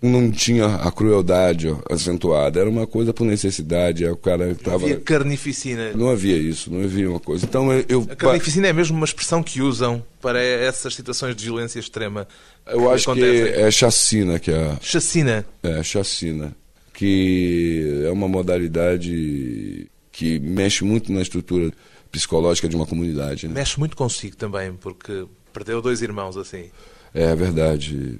Não 0.04 0.30
tinha 0.30 0.66
a 0.66 0.92
crueldade 0.92 1.74
acentuada, 1.90 2.60
era 2.60 2.70
uma 2.70 2.86
coisa 2.86 3.14
por 3.14 3.26
necessidade. 3.26 4.06
O 4.06 4.18
cara 4.18 4.54
tava... 4.56 4.80
Não 4.80 4.86
havia 4.86 5.00
carnificina. 5.00 5.94
Não 5.94 6.10
havia 6.10 6.36
isso, 6.36 6.70
não 6.70 6.84
havia 6.84 7.10
uma 7.10 7.22
coisa. 7.22 7.46
Então 7.46 7.72
eu. 7.88 8.06
A 8.10 8.16
carnificina 8.16 8.68
é 8.68 8.74
mesmo 8.74 8.98
uma 8.98 9.06
expressão 9.06 9.42
que 9.42 9.62
usam 9.62 10.04
para 10.22 10.44
essas 10.44 10.94
situações 10.94 11.36
de 11.36 11.46
violência 11.46 11.80
extrema. 11.80 12.28
Eu 12.68 12.92
acho 12.92 13.10
acontecem. 13.10 13.54
que 13.54 13.60
é 13.60 13.72
chacina 13.72 14.40
que 14.40 14.52
é. 14.52 14.78
Chacina? 14.82 15.46
É, 15.64 15.82
chacina. 15.82 16.54
Que 16.94 18.04
é 18.06 18.12
uma 18.12 18.28
modalidade 18.28 19.90
que 20.12 20.38
mexe 20.40 20.84
muito 20.84 21.14
na 21.14 21.22
estrutura 21.22 21.72
psicológica 22.12 22.68
de 22.68 22.76
uma 22.76 22.86
comunidade. 22.86 23.48
Né? 23.48 23.54
Mexe 23.54 23.80
muito 23.80 23.96
consigo 23.96 24.36
também, 24.36 24.74
porque 24.74 25.26
perdeu 25.54 25.82
dois 25.82 26.02
irmãos 26.02 26.36
assim. 26.36 26.66
É 27.14 27.34
verdade 27.36 28.20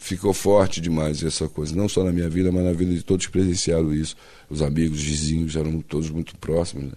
ficou 0.00 0.32
forte 0.32 0.80
demais 0.80 1.22
essa 1.22 1.46
coisa, 1.46 1.76
não 1.76 1.88
só 1.88 2.02
na 2.02 2.10
minha 2.10 2.28
vida, 2.28 2.50
mas 2.50 2.64
na 2.64 2.72
vida 2.72 2.92
de 2.92 3.02
todos 3.02 3.26
que 3.26 3.32
presenciaram 3.32 3.92
isso. 3.94 4.16
Os 4.48 4.62
amigos, 4.62 4.98
os 4.98 5.04
vizinhos 5.04 5.54
eram 5.54 5.80
todos 5.82 6.10
muito 6.10 6.36
próximos. 6.38 6.86
Né? 6.86 6.92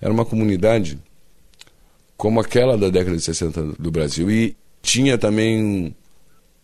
Era 0.00 0.12
uma 0.12 0.24
comunidade 0.24 0.98
como 2.16 2.40
aquela 2.40 2.76
da 2.78 2.88
década 2.88 3.16
de 3.16 3.22
60 3.22 3.62
do 3.78 3.90
Brasil. 3.90 4.28
E 4.30 4.56
tinha 4.82 5.18
também 5.18 5.62
um, 5.62 5.94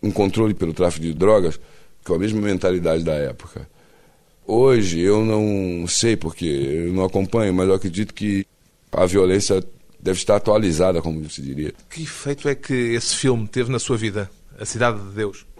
um 0.02 0.10
controle 0.10 0.54
pelo 0.54 0.72
tráfico 0.72 1.04
de 1.04 1.12
drogas, 1.12 1.60
com 2.02 2.14
a 2.14 2.18
mesma 2.18 2.40
mentalidade 2.40 3.04
da 3.04 3.12
época. 3.12 3.68
Hoje 4.46 4.98
eu 4.98 5.24
não 5.24 5.86
sei 5.86 6.16
porque 6.16 6.46
eu 6.46 6.92
não 6.92 7.04
acompanho, 7.04 7.52
mas 7.52 7.68
eu 7.68 7.74
acredito 7.74 8.14
que 8.14 8.46
a 8.90 9.04
violência 9.04 9.62
deve 10.00 10.18
estar 10.18 10.36
atualizada, 10.36 11.02
como 11.02 11.28
se 11.30 11.42
diria. 11.42 11.72
Que 11.90 12.02
efeito 12.02 12.48
é 12.48 12.54
que 12.54 12.72
esse 12.74 13.14
filme 13.14 13.46
teve 13.46 13.70
na 13.70 13.78
sua 13.78 13.96
vida, 13.96 14.28
A 14.58 14.64
Cidade 14.64 14.98
de 15.00 15.14
Deus? 15.14 15.51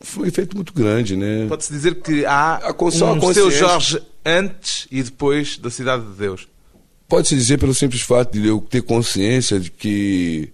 Foi 0.00 0.24
um 0.24 0.26
efeito 0.26 0.56
muito 0.56 0.72
grande, 0.72 1.16
né? 1.16 1.46
Pode-se 1.48 1.72
dizer 1.72 1.96
que 1.96 2.24
há 2.24 2.60
a, 2.68 2.84
um 2.84 3.32
seu 3.32 3.50
Jorge 3.50 4.00
antes 4.24 4.86
e 4.90 5.02
depois 5.02 5.58
da 5.58 5.70
Cidade 5.70 6.04
de 6.04 6.12
Deus. 6.12 6.48
Pode-se 7.08 7.34
dizer 7.34 7.58
pelo 7.58 7.74
simples 7.74 8.02
fato 8.02 8.32
de 8.38 8.46
eu 8.46 8.60
ter 8.60 8.82
consciência 8.82 9.60
de 9.60 9.70
que 9.70 10.52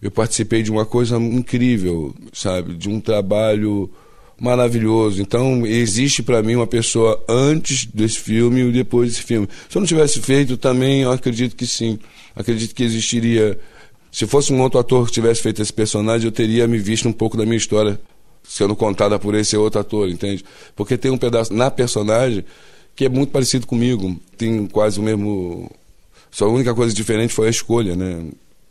eu 0.00 0.10
participei 0.10 0.62
de 0.62 0.70
uma 0.70 0.86
coisa 0.86 1.16
incrível, 1.16 2.14
sabe? 2.32 2.74
De 2.74 2.88
um 2.88 3.00
trabalho 3.00 3.90
maravilhoso. 4.40 5.20
Então, 5.20 5.66
existe 5.66 6.22
para 6.22 6.42
mim 6.42 6.56
uma 6.56 6.66
pessoa 6.66 7.22
antes 7.28 7.84
desse 7.84 8.18
filme 8.18 8.62
e 8.62 8.72
depois 8.72 9.10
desse 9.10 9.22
filme. 9.22 9.46
Se 9.68 9.76
eu 9.76 9.80
não 9.80 9.86
tivesse 9.86 10.20
feito, 10.20 10.56
também 10.56 11.02
eu 11.02 11.12
acredito 11.12 11.54
que 11.54 11.66
sim. 11.66 11.98
Acredito 12.34 12.74
que 12.74 12.82
existiria. 12.82 13.58
Se 14.12 14.26
fosse 14.26 14.52
um 14.52 14.60
outro 14.60 14.78
ator 14.78 15.06
que 15.06 15.12
tivesse 15.12 15.42
feito 15.42 15.62
esse 15.62 15.72
personagem, 15.72 16.26
eu 16.26 16.32
teria 16.32 16.66
me 16.66 16.78
visto 16.78 17.08
um 17.08 17.12
pouco 17.12 17.36
da 17.36 17.44
minha 17.44 17.56
história 17.56 18.00
sendo 18.42 18.74
contada 18.74 19.18
por 19.18 19.34
esse 19.34 19.56
outro 19.56 19.80
ator, 19.80 20.08
entende? 20.08 20.44
Porque 20.74 20.96
tem 20.96 21.10
um 21.10 21.18
pedaço 21.18 21.52
na 21.54 21.70
personagem 21.70 22.44
que 22.96 23.04
é 23.04 23.08
muito 23.08 23.30
parecido 23.30 23.66
comigo, 23.66 24.18
tem 24.36 24.66
quase 24.66 24.98
o 24.98 25.02
mesmo. 25.02 25.70
Só 26.30 26.46
a 26.46 26.48
única 26.48 26.74
coisa 26.74 26.94
diferente 26.94 27.32
foi 27.32 27.46
a 27.46 27.50
escolha, 27.50 27.94
né? 27.96 28.26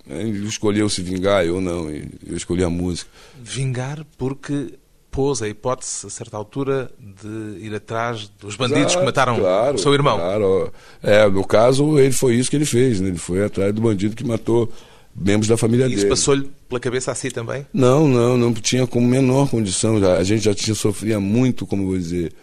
Ele 0.07 0.47
escolheu 0.47 0.89
se 0.89 1.01
vingar, 1.01 1.45
eu 1.45 1.61
não, 1.61 1.89
eu 1.89 2.35
escolhi 2.35 2.63
a 2.63 2.69
música. 2.69 3.09
Vingar 3.41 4.05
porque 4.17 4.73
pôs 5.11 5.41
a 5.41 5.47
hipótese, 5.47 6.07
a 6.07 6.09
certa 6.09 6.37
altura, 6.37 6.91
de 6.99 7.65
ir 7.65 7.73
atrás 7.73 8.29
dos 8.39 8.55
bandidos 8.55 8.95
que 8.95 9.03
mataram 9.03 9.37
claro, 9.37 9.75
o 9.75 9.79
seu 9.79 9.93
irmão. 9.93 10.17
Claro. 10.17 10.73
É, 11.01 11.27
no 11.27 11.45
caso, 11.45 11.99
ele 11.99 12.11
foi 12.11 12.35
isso 12.35 12.49
que 12.49 12.55
ele 12.55 12.65
fez, 12.65 12.99
né? 12.99 13.09
Ele 13.09 13.17
foi 13.17 13.43
atrás 13.43 13.73
do 13.73 13.81
bandido 13.81 14.15
que 14.15 14.23
matou 14.23 14.71
membros 15.15 15.47
da 15.47 15.57
família 15.57 15.85
e 15.85 15.89
dele. 15.89 16.01
Isso 16.01 16.09
passou-lhe 16.09 16.49
pela 16.67 16.79
cabeça 16.79 17.11
assim 17.11 17.29
também? 17.29 17.65
Não, 17.73 18.07
não, 18.07 18.37
não 18.37 18.53
tinha 18.53 18.87
como 18.87 19.07
menor 19.07 19.49
condição. 19.49 19.97
A 20.05 20.23
gente 20.23 20.43
já 20.43 20.53
tinha 20.53 20.75
sofria 20.75 21.19
muito, 21.19 21.65
como 21.65 21.85
vou 21.85 21.97
dizer, 21.97 22.33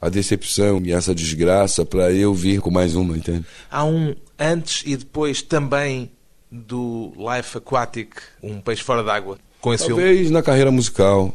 a 0.00 0.08
decepção 0.08 0.80
e 0.84 0.92
essa 0.92 1.14
desgraça 1.14 1.84
para 1.84 2.12
eu 2.12 2.34
vir 2.34 2.60
com 2.60 2.70
mais 2.70 2.94
uma, 2.94 3.16
entende? 3.16 3.44
Há 3.70 3.84
um 3.84 4.14
antes 4.38 4.82
e 4.86 4.96
depois 4.96 5.42
também 5.42 6.10
do 6.50 7.12
Life 7.16 7.58
Aquatic, 7.58 8.10
um 8.42 8.60
peixe 8.60 8.82
fora 8.82 9.02
d'água, 9.02 9.38
com 9.60 9.74
esse 9.74 9.86
talvez 9.86 10.06
filme? 10.06 10.14
Talvez 10.14 10.30
na 10.30 10.42
carreira 10.42 10.70
musical, 10.70 11.34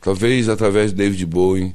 talvez 0.00 0.48
através 0.48 0.90
de 0.90 0.96
David 0.96 1.26
Bowie 1.26 1.74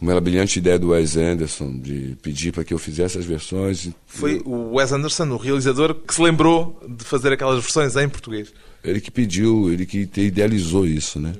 uma 0.00 0.20
brilhante 0.20 0.58
ideia 0.58 0.78
do 0.78 0.90
Wes 0.90 1.16
Anderson 1.16 1.78
de 1.78 2.16
pedir 2.22 2.52
para 2.52 2.64
que 2.64 2.72
eu 2.72 2.78
fizesse 2.78 3.18
as 3.18 3.24
versões. 3.24 3.90
Foi 4.06 4.40
o 4.44 4.74
Wes 4.76 4.92
Anderson, 4.92 5.28
o 5.30 5.36
realizador, 5.36 5.94
que 5.94 6.14
se 6.14 6.22
lembrou 6.22 6.80
de 6.88 7.04
fazer 7.04 7.32
aquelas 7.32 7.60
versões 7.62 7.96
em 7.96 8.08
português. 8.08 8.52
Ele 8.84 9.00
que 9.00 9.10
pediu, 9.10 9.72
ele 9.72 9.84
que 9.84 10.08
idealizou 10.16 10.86
isso, 10.86 11.18
né? 11.18 11.34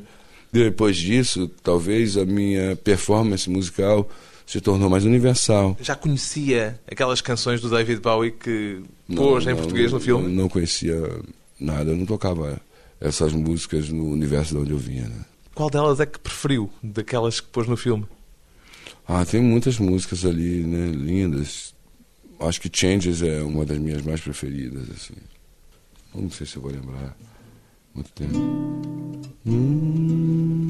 Depois 0.52 0.96
disso, 0.96 1.50
talvez 1.62 2.16
a 2.16 2.24
minha 2.24 2.74
performance 2.76 3.48
musical 3.48 4.08
se 4.46 4.60
tornou 4.60 4.88
mais 4.88 5.04
universal. 5.04 5.76
Já 5.80 5.94
conhecia 5.94 6.80
aquelas 6.90 7.20
canções 7.20 7.60
do 7.60 7.68
David 7.68 8.00
Bowie 8.00 8.32
que 8.32 8.80
pôs 9.14 9.44
não, 9.44 9.52
em 9.52 9.56
português 9.56 9.92
não, 9.92 9.98
no 9.98 10.04
filme? 10.04 10.34
Não 10.34 10.48
conhecia 10.48 10.96
nada, 11.60 11.90
eu 11.90 11.96
não 11.96 12.06
tocava 12.06 12.58
essas 13.00 13.32
músicas 13.32 13.90
no 13.90 14.08
universo 14.08 14.54
de 14.54 14.60
onde 14.60 14.70
eu 14.72 14.78
vinha. 14.78 15.04
Né? 15.04 15.20
Qual 15.54 15.68
delas 15.68 16.00
é 16.00 16.06
que 16.06 16.18
preferiu, 16.18 16.70
daquelas 16.82 17.40
que 17.40 17.48
pôs 17.48 17.68
no 17.68 17.76
filme? 17.76 18.06
Ah, 19.10 19.24
tem 19.24 19.40
muitas 19.40 19.78
músicas 19.78 20.26
ali, 20.26 20.62
né, 20.64 20.90
lindas. 20.90 21.74
Acho 22.38 22.60
que 22.60 22.70
Changes 22.70 23.22
é 23.22 23.42
uma 23.42 23.64
das 23.64 23.78
minhas 23.78 24.02
mais 24.02 24.20
preferidas, 24.20 24.86
assim. 24.90 25.14
Não 26.14 26.30
sei 26.30 26.46
se 26.46 26.56
eu 26.56 26.62
vou 26.62 26.70
lembrar. 26.70 27.16
Muito 27.94 28.10
tempo. 28.12 28.36
Hum, 29.46 30.68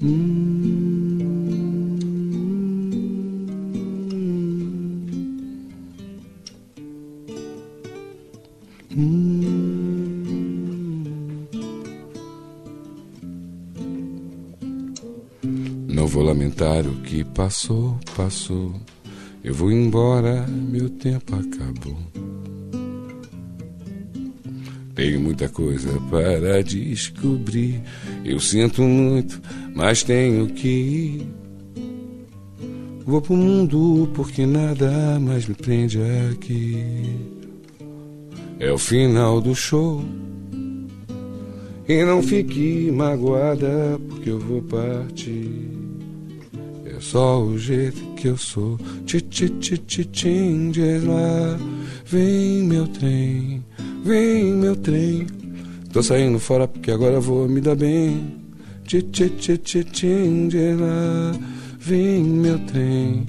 hum, 0.00 0.33
o 16.62 17.02
que 17.02 17.24
passou, 17.24 17.98
passou. 18.16 18.72
Eu 19.42 19.52
vou 19.52 19.72
embora, 19.72 20.46
meu 20.46 20.88
tempo 20.88 21.34
acabou. 21.34 21.98
Tenho 24.94 25.20
muita 25.20 25.48
coisa 25.48 26.00
para 26.08 26.62
descobrir. 26.62 27.82
Eu 28.24 28.38
sinto 28.38 28.82
muito, 28.82 29.42
mas 29.74 30.04
tenho 30.04 30.46
que 30.46 30.68
ir. 30.68 31.26
Vou 33.04 33.20
pro 33.20 33.34
mundo 33.34 34.08
porque 34.14 34.46
nada 34.46 35.18
mais 35.20 35.46
me 35.46 35.54
prende 35.54 35.98
aqui. 36.30 36.84
É 38.60 38.70
o 38.70 38.78
final 38.78 39.40
do 39.40 39.54
show. 39.54 40.04
E 41.88 42.04
não 42.04 42.22
fique 42.22 42.90
magoada 42.92 44.00
porque 44.08 44.30
eu 44.30 44.38
vou 44.38 44.62
partir. 44.62 45.73
Só 47.10 47.44
o 47.44 47.58
jeito 47.58 48.00
que 48.16 48.28
eu 48.28 48.36
sou. 48.36 48.78
Ti, 49.04 49.20
ti, 49.20 49.50
ti, 49.50 49.76
ti, 49.76 50.08
changes 50.10 51.04
lá. 51.04 51.58
Vem 52.06 52.62
meu 52.62 52.88
trem, 52.88 53.62
vem 54.02 54.54
meu 54.54 54.74
trem. 54.74 55.26
Tô 55.92 56.02
saindo 56.02 56.38
fora 56.38 56.66
porque 56.66 56.90
agora 56.90 57.20
vou 57.20 57.46
me 57.46 57.60
dar 57.60 57.76
bem. 57.76 58.34
Ti, 58.84 59.02
ti, 59.02 59.28
ti, 59.28 59.58
ti, 59.58 59.86
changes 59.92 60.80
lá. 60.80 61.32
Vem 61.78 62.24
meu 62.24 62.58
trem, 62.60 63.26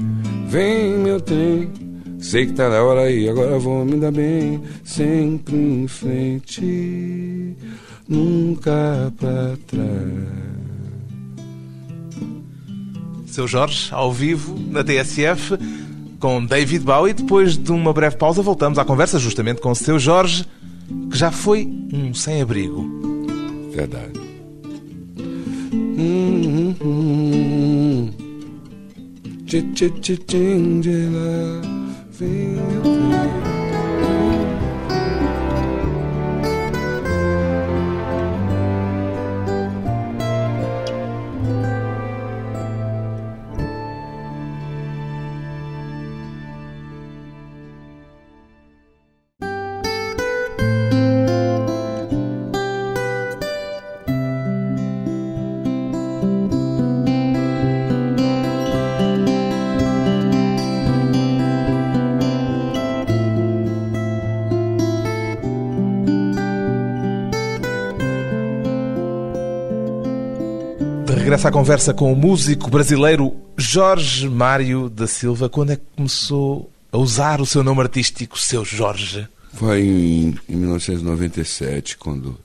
vem 0.47 0.97
meu 0.97 1.19
trem. 1.19 1.69
Sei 2.17 2.45
que 2.45 2.53
tá 2.53 2.69
na 2.69 2.81
hora 2.81 3.01
aí, 3.01 3.27
agora 3.27 3.59
vou 3.59 3.83
me 3.83 3.97
dar 3.97 4.13
bem. 4.13 4.61
Sempre 4.85 5.53
em 5.53 5.87
frente, 5.87 7.53
nunca 8.07 9.13
pra 9.19 9.57
trás. 9.67 10.64
Seu 13.35 13.47
Jorge, 13.49 13.89
ao 13.91 14.13
vivo, 14.13 14.55
na 14.71 14.81
TSF, 14.81 15.57
com 16.21 16.45
David 16.45 16.85
Bowie. 16.85 17.13
Depois 17.13 17.57
de 17.57 17.69
uma 17.69 17.91
breve 17.91 18.15
pausa, 18.15 18.41
voltamos 18.41 18.79
à 18.79 18.85
conversa 18.85 19.19
justamente 19.19 19.59
com 19.59 19.71
o 19.71 19.75
Seu 19.75 19.99
Jorge, 19.99 20.45
que 21.11 21.17
já 21.17 21.31
foi 21.31 21.69
um 21.93 22.13
sem-abrigo. 22.13 22.89
Verdade. 23.73 24.17
Hum, 25.97 26.45
hum, 26.47 26.75
hum. 26.81 28.09
Regressa 71.45 71.49
à 71.49 71.51
conversa 71.51 71.93
com 71.93 72.11
o 72.11 72.15
músico 72.15 72.69
brasileiro 72.69 73.35
Jorge 73.57 74.27
Mário 74.27 74.89
da 74.89 75.05
Silva. 75.05 75.47
Quando 75.49 75.71
é 75.71 75.75
que 75.75 75.83
começou 75.95 76.71
a 76.91 76.97
usar 76.97 77.39
o 77.39 77.45
seu 77.45 77.63
nome 77.63 77.81
artístico, 77.81 78.37
seu 78.39 78.65
Jorge? 78.65 79.27
Foi 79.53 79.81
em, 79.81 80.39
em 80.49 80.55
1997, 80.55 81.97
quando 81.97 82.37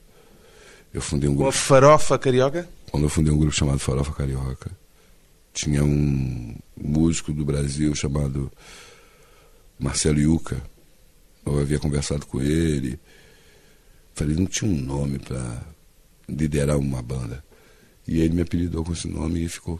eu 0.93 1.01
fundei 1.01 1.29
um 1.29 1.33
a 1.33 1.35
grupo. 1.35 1.51
farofa 1.51 2.17
carioca? 2.17 2.67
Quando 2.91 3.03
eu 3.03 3.09
fundei 3.09 3.33
um 3.33 3.37
grupo 3.37 3.53
chamado 3.53 3.79
Farofa 3.79 4.11
Carioca. 4.11 4.69
Tinha 5.53 5.83
um 5.83 6.55
músico 6.77 7.31
do 7.31 7.45
Brasil 7.45 7.95
chamado 7.95 8.51
Marcelo 9.79 10.19
Yuca. 10.19 10.61
Eu 11.45 11.59
havia 11.59 11.79
conversado 11.79 12.25
com 12.25 12.41
ele. 12.41 12.99
Falei, 14.13 14.35
não 14.35 14.45
tinha 14.45 14.69
um 14.69 14.79
nome 14.79 15.17
para 15.19 15.61
liderar 16.27 16.77
uma 16.77 17.01
banda. 17.01 17.43
E 18.07 18.19
ele 18.21 18.33
me 18.33 18.41
apelidou 18.41 18.83
com 18.83 18.93
esse 18.93 19.07
nome 19.07 19.43
e 19.43 19.49
ficou. 19.49 19.79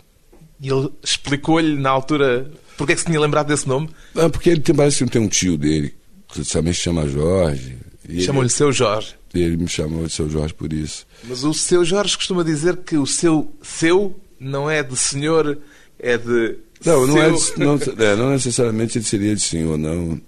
E 0.60 0.70
ele 0.70 0.90
explicou-lhe 1.04 1.76
na 1.76 1.90
altura 1.90 2.52
porque 2.78 2.94
é 2.94 2.96
que 2.96 3.02
se 3.02 3.08
tinha 3.08 3.20
lembrado 3.20 3.46
desse 3.48 3.68
nome? 3.68 3.90
Ah, 4.16 4.28
porque 4.28 4.50
ele 4.50 4.60
tem, 4.60 4.74
parece 4.74 5.04
que 5.04 5.12
tem 5.12 5.22
um 5.22 5.28
tio 5.28 5.56
dele, 5.56 5.94
que 6.28 6.44
também 6.46 6.74
se 6.74 6.80
chama 6.80 7.08
Jorge. 7.08 7.78
E 8.10 8.22
Chamam-lhe 8.22 8.50
seu 8.50 8.72
Jorge. 8.72 9.16
Ele 9.34 9.56
me 9.56 9.68
chamou 9.68 10.06
de 10.08 10.12
seu 10.12 10.28
Jorge 10.28 10.54
por 10.54 10.74
isso. 10.74 11.06
Mas 11.24 11.44
o 11.44 11.54
seu 11.54 11.86
Jorge 11.86 12.18
costuma 12.18 12.44
dizer 12.44 12.78
que 12.78 12.98
o 12.98 13.06
seu 13.06 13.54
seu 13.62 14.20
não 14.40 14.68
é 14.68 14.82
de 14.82 14.98
senhor, 14.98 15.60
é 16.00 16.18
de. 16.18 16.58
Não, 16.84 17.06
não, 17.06 17.22
é, 17.22 17.30
de- 17.30 17.60
não, 17.60 17.76
é, 18.04 18.16
não 18.16 18.32
necessariamente 18.34 18.98
ele 18.98 19.06
seria 19.06 19.36
de 19.36 19.42
senhor, 19.42 19.78
não. 19.78 20.20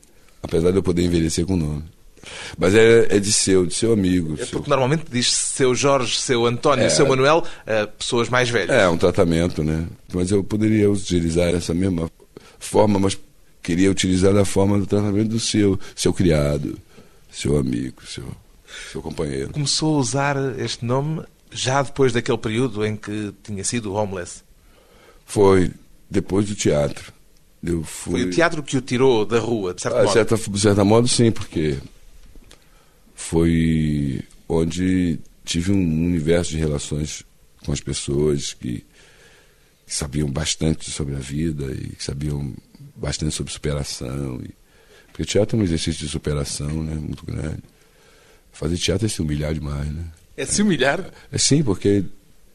Apesar 0.43 0.69
de 0.69 0.77
eu 0.77 0.83
poder 0.83 1.03
envelhecer 1.03 1.45
com 1.47 1.53
o 1.55 1.57
nome. 1.57 1.83
Mas 2.57 2.73
é, 2.75 3.07
é 3.15 3.19
de 3.19 3.31
seu, 3.31 3.65
de 3.65 3.73
seu 3.73 3.93
amigo. 3.93 4.33
É 4.33 4.37
seu- 4.45 4.47
porque 4.47 4.69
normalmente 4.69 5.03
diz 5.11 5.27
seu 5.27 5.73
Jorge, 5.75 6.17
seu 6.19 6.45
António, 6.45 6.85
É. 6.85 6.89
seu 6.89 7.07
Manuel 7.07 7.43
a 7.65 7.87
pessoas 7.87 8.29
mais 8.29 8.49
velhas. 8.49 8.69
É, 8.75 8.87
um 8.87 8.97
tratamento, 8.97 9.63
né? 9.63 9.85
Mas 10.13 10.31
eu 10.31 10.43
poderia 10.43 10.89
utilizar 10.89 11.53
essa 11.53 11.73
mesma 11.73 12.09
forma, 12.59 12.99
mas 12.99 13.17
queria 13.61 13.89
utilizar 13.91 14.35
a 14.37 14.45
forma 14.45 14.77
do 14.79 14.85
tratamento 14.85 15.29
do 15.29 15.39
seu, 15.39 15.79
seu 15.95 16.13
criado, 16.13 16.77
seu 17.31 17.57
amigo, 17.57 18.01
seu, 18.07 18.23
seu 18.91 19.01
companheiro. 19.01 19.51
Começou 19.51 19.95
a 19.95 19.99
usar 19.99 20.35
este 20.59 20.85
nome 20.85 21.23
já 21.51 21.81
depois 21.81 22.11
daquele 22.13 22.37
período 22.37 22.85
em 22.85 22.95
que 22.95 23.33
tinha 23.43 23.63
sido 23.63 23.93
homeless. 23.93 24.43
Foi 25.25 25.71
depois 26.09 26.45
do 26.47 26.55
teatro. 26.55 27.11
Eu 27.63 27.83
fui. 27.83 28.19
Foi 28.21 28.23
o 28.23 28.29
teatro 28.31 28.61
que 28.61 28.75
o 28.77 28.81
tirou 28.81 29.25
da 29.25 29.39
rua, 29.39 29.73
de 29.73 29.81
certo 29.81 29.95
Ah, 29.95 29.99
de 29.99 30.05
modo. 30.07 30.13
certa, 30.13 30.35
de 30.37 30.59
certa 30.59 30.83
modo, 30.83 31.07
sim, 31.07 31.31
porque 31.31 31.77
foi 33.23 34.21
onde 34.47 35.19
tive 35.45 35.71
um 35.71 36.05
universo 36.05 36.51
de 36.51 36.57
relações 36.57 37.23
com 37.65 37.71
as 37.71 37.79
pessoas 37.79 38.53
que, 38.53 38.85
que 39.85 39.95
sabiam 39.95 40.29
bastante 40.29 40.91
sobre 40.91 41.15
a 41.15 41.19
vida 41.19 41.71
e 41.71 41.95
que 41.95 42.03
sabiam 42.03 42.53
bastante 42.95 43.33
sobre 43.33 43.51
superação. 43.51 44.41
E, 44.43 44.49
porque 45.07 45.25
teatro 45.25 45.57
é 45.57 45.61
um 45.61 45.63
exercício 45.63 46.05
de 46.05 46.11
superação 46.11 46.83
né, 46.83 46.95
muito 46.95 47.25
grande. 47.25 47.63
Fazer 48.51 48.77
teatro 48.77 49.05
é 49.05 49.09
se 49.09 49.21
humilhar 49.21 49.53
demais, 49.53 49.87
né? 49.87 50.05
É 50.35 50.45
se 50.45 50.61
humilhar 50.61 51.11
É 51.31 51.37
sim, 51.37 51.63
porque 51.63 52.03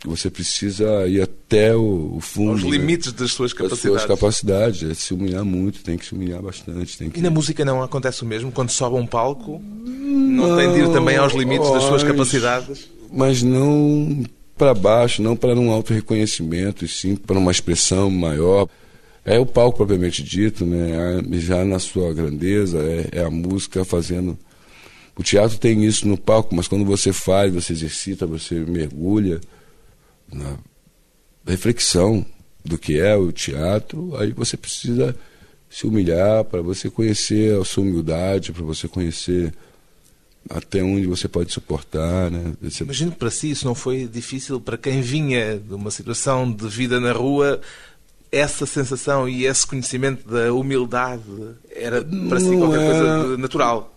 você 0.07 0.31
precisa 0.31 1.07
ir 1.09 1.21
até 1.21 1.75
o, 1.75 2.15
o 2.17 2.21
fundo. 2.21 2.53
aos 2.53 2.63
né, 2.65 2.71
limites 2.71 3.13
das 3.13 3.33
suas 3.33 3.53
das 3.53 3.59
capacidades. 3.59 4.01
suas 4.03 4.07
capacidades. 4.07 4.91
É 4.91 4.95
se 4.95 5.13
humilhar 5.15 5.45
muito, 5.45 5.83
tem 5.83 5.99
que 5.99 6.07
se 6.07 6.15
humilhar 6.15 6.41
bastante. 6.43 6.97
Tem 6.97 7.11
que... 7.11 7.19
E 7.19 7.23
na 7.23 7.31
música 7.31 7.65
não 7.65 7.83
acontece 7.83 8.23
o 8.23 8.27
mesmo? 8.27 8.53
Quando 8.53 8.71
sobe 8.71 8.97
a 8.97 9.01
um 9.01 9.07
palco, 9.07 9.61
não, 9.85 10.57
tem 10.57 10.73
de 10.73 10.81
ir 10.81 10.93
também 10.93 11.17
aos 11.17 11.33
limites 11.33 11.71
das 11.71 11.83
suas 11.83 12.03
capacidades? 12.05 12.89
Mas 13.13 13.43
não 13.43 14.25
para 14.57 14.75
baixo, 14.75 15.23
não 15.23 15.37
para 15.37 15.55
um 15.55 15.71
auto 15.71 15.93
reconhecimento, 15.95 16.85
e 16.85 16.89
sim 16.89 17.17
para 17.17 17.39
uma 17.39 17.51
expressão 17.51 18.11
maior. 18.11 18.69
É 19.25 19.39
o 19.39 19.47
palco 19.47 19.79
propriamente 19.79 20.23
dito, 20.23 20.65
né? 20.65 20.97
A- 20.97 21.37
Já 21.39 21.65
na 21.65 21.79
sua 21.79 22.13
grandeza, 22.13 22.79
é, 22.79 23.21
é 23.21 23.25
a 23.25 23.31
música 23.31 23.85
fazendo. 23.85 24.39
O 25.17 25.23
teatro 25.23 25.59
tem 25.59 25.85
isso 25.85 26.07
no 26.07 26.17
palco, 26.17 26.55
mas 26.55 26.69
quando 26.69 26.85
você 26.85 27.13
faz, 27.13 27.53
você 27.53 27.73
exercita, 27.73 28.27
você 28.27 28.55
mergulha 28.55 29.41
na 30.33 30.57
reflexão 31.47 32.25
do 32.65 32.77
que 32.77 32.99
é 32.99 33.17
o 33.17 33.33
teatro, 33.33 34.15
aí 34.17 34.33
você 34.33 34.57
precisa 34.57 35.15
se 35.71 35.87
humilhar 35.87 36.45
para 36.45 36.61
você 36.63 36.91
conhecer 36.91 37.59
a 37.61 37.65
sua 37.65 37.83
humildade, 37.85 38.53
para 38.53 38.65
você 38.65 38.89
conhecer 38.89 39.53
até 40.51 40.83
onde 40.83 41.07
você 41.07 41.29
pode 41.29 41.53
suportar, 41.53 42.31
né? 42.31 42.53
Você- 42.63 42.85
Imagino 42.85 43.13
que 43.13 43.19
para 43.19 43.31
si 43.31 43.51
isso 43.51 43.67
não 43.67 43.75
foi 43.75 44.07
difícil 44.07 44.61
para 44.61 44.79
quem 44.79 45.01
vinha 45.03 45.59
de 45.59 45.75
uma 45.75 45.91
situação 45.91 46.51
de 46.51 46.67
vida 46.69 46.99
na 47.01 47.13
rua. 47.13 47.61
Essa 48.31 48.67
sensação 48.67 49.27
e 49.29 49.47
esse 49.47 49.67
conhecimento 49.67 50.29
da 50.29 50.53
humildade 50.53 51.23
era 51.75 52.03
para 52.03 52.39
si 52.41 52.47
Não 52.51 52.59
qualquer 52.59 52.79
coisa 52.91 53.37
de 53.37 53.41
natural. 53.43 53.95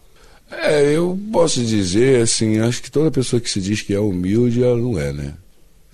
É, 0.49 0.95
eu 0.95 1.17
posso 1.31 1.63
dizer 1.63 2.21
assim, 2.21 2.59
acho 2.59 2.81
que 2.81 2.91
toda 2.91 3.09
pessoa 3.11 3.41
que 3.41 3.49
se 3.49 3.61
diz 3.61 3.81
que 3.81 3.93
é 3.93 3.99
humilde, 3.99 4.63
ela 4.63 4.77
não 4.77 4.97
é, 4.99 5.11
né? 5.13 5.33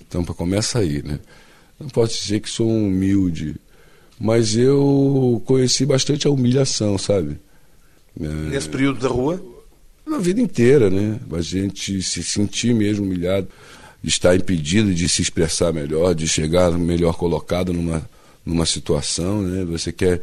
Então, 0.07 0.23
para 0.23 0.33
começar 0.33 0.79
aí, 0.79 1.03
né? 1.03 1.19
Não 1.79 1.89
posso 1.89 2.21
dizer 2.21 2.39
que 2.39 2.49
sou 2.49 2.67
um 2.69 2.87
humilde, 2.87 3.55
mas 4.19 4.55
eu 4.55 5.41
conheci 5.45 5.85
bastante 5.85 6.27
a 6.27 6.31
humilhação, 6.31 6.97
sabe? 6.97 7.39
É, 8.19 8.27
Nesse 8.27 8.69
período 8.69 8.99
da 8.99 9.09
rua, 9.09 9.43
na 10.05 10.17
vida 10.17 10.41
inteira, 10.41 10.89
né? 10.89 11.19
A 11.31 11.41
gente 11.41 12.01
se 12.01 12.23
sentir 12.23 12.73
mesmo 12.73 13.05
humilhado, 13.05 13.47
estar 14.03 14.35
impedido 14.35 14.93
de 14.93 15.07
se 15.07 15.21
expressar 15.21 15.73
melhor, 15.73 16.15
de 16.15 16.27
chegar 16.27 16.71
melhor 16.71 17.15
colocado 17.15 17.73
numa, 17.73 18.09
numa 18.45 18.65
situação, 18.65 19.41
né? 19.41 19.65
Você 19.65 19.91
quer 19.91 20.21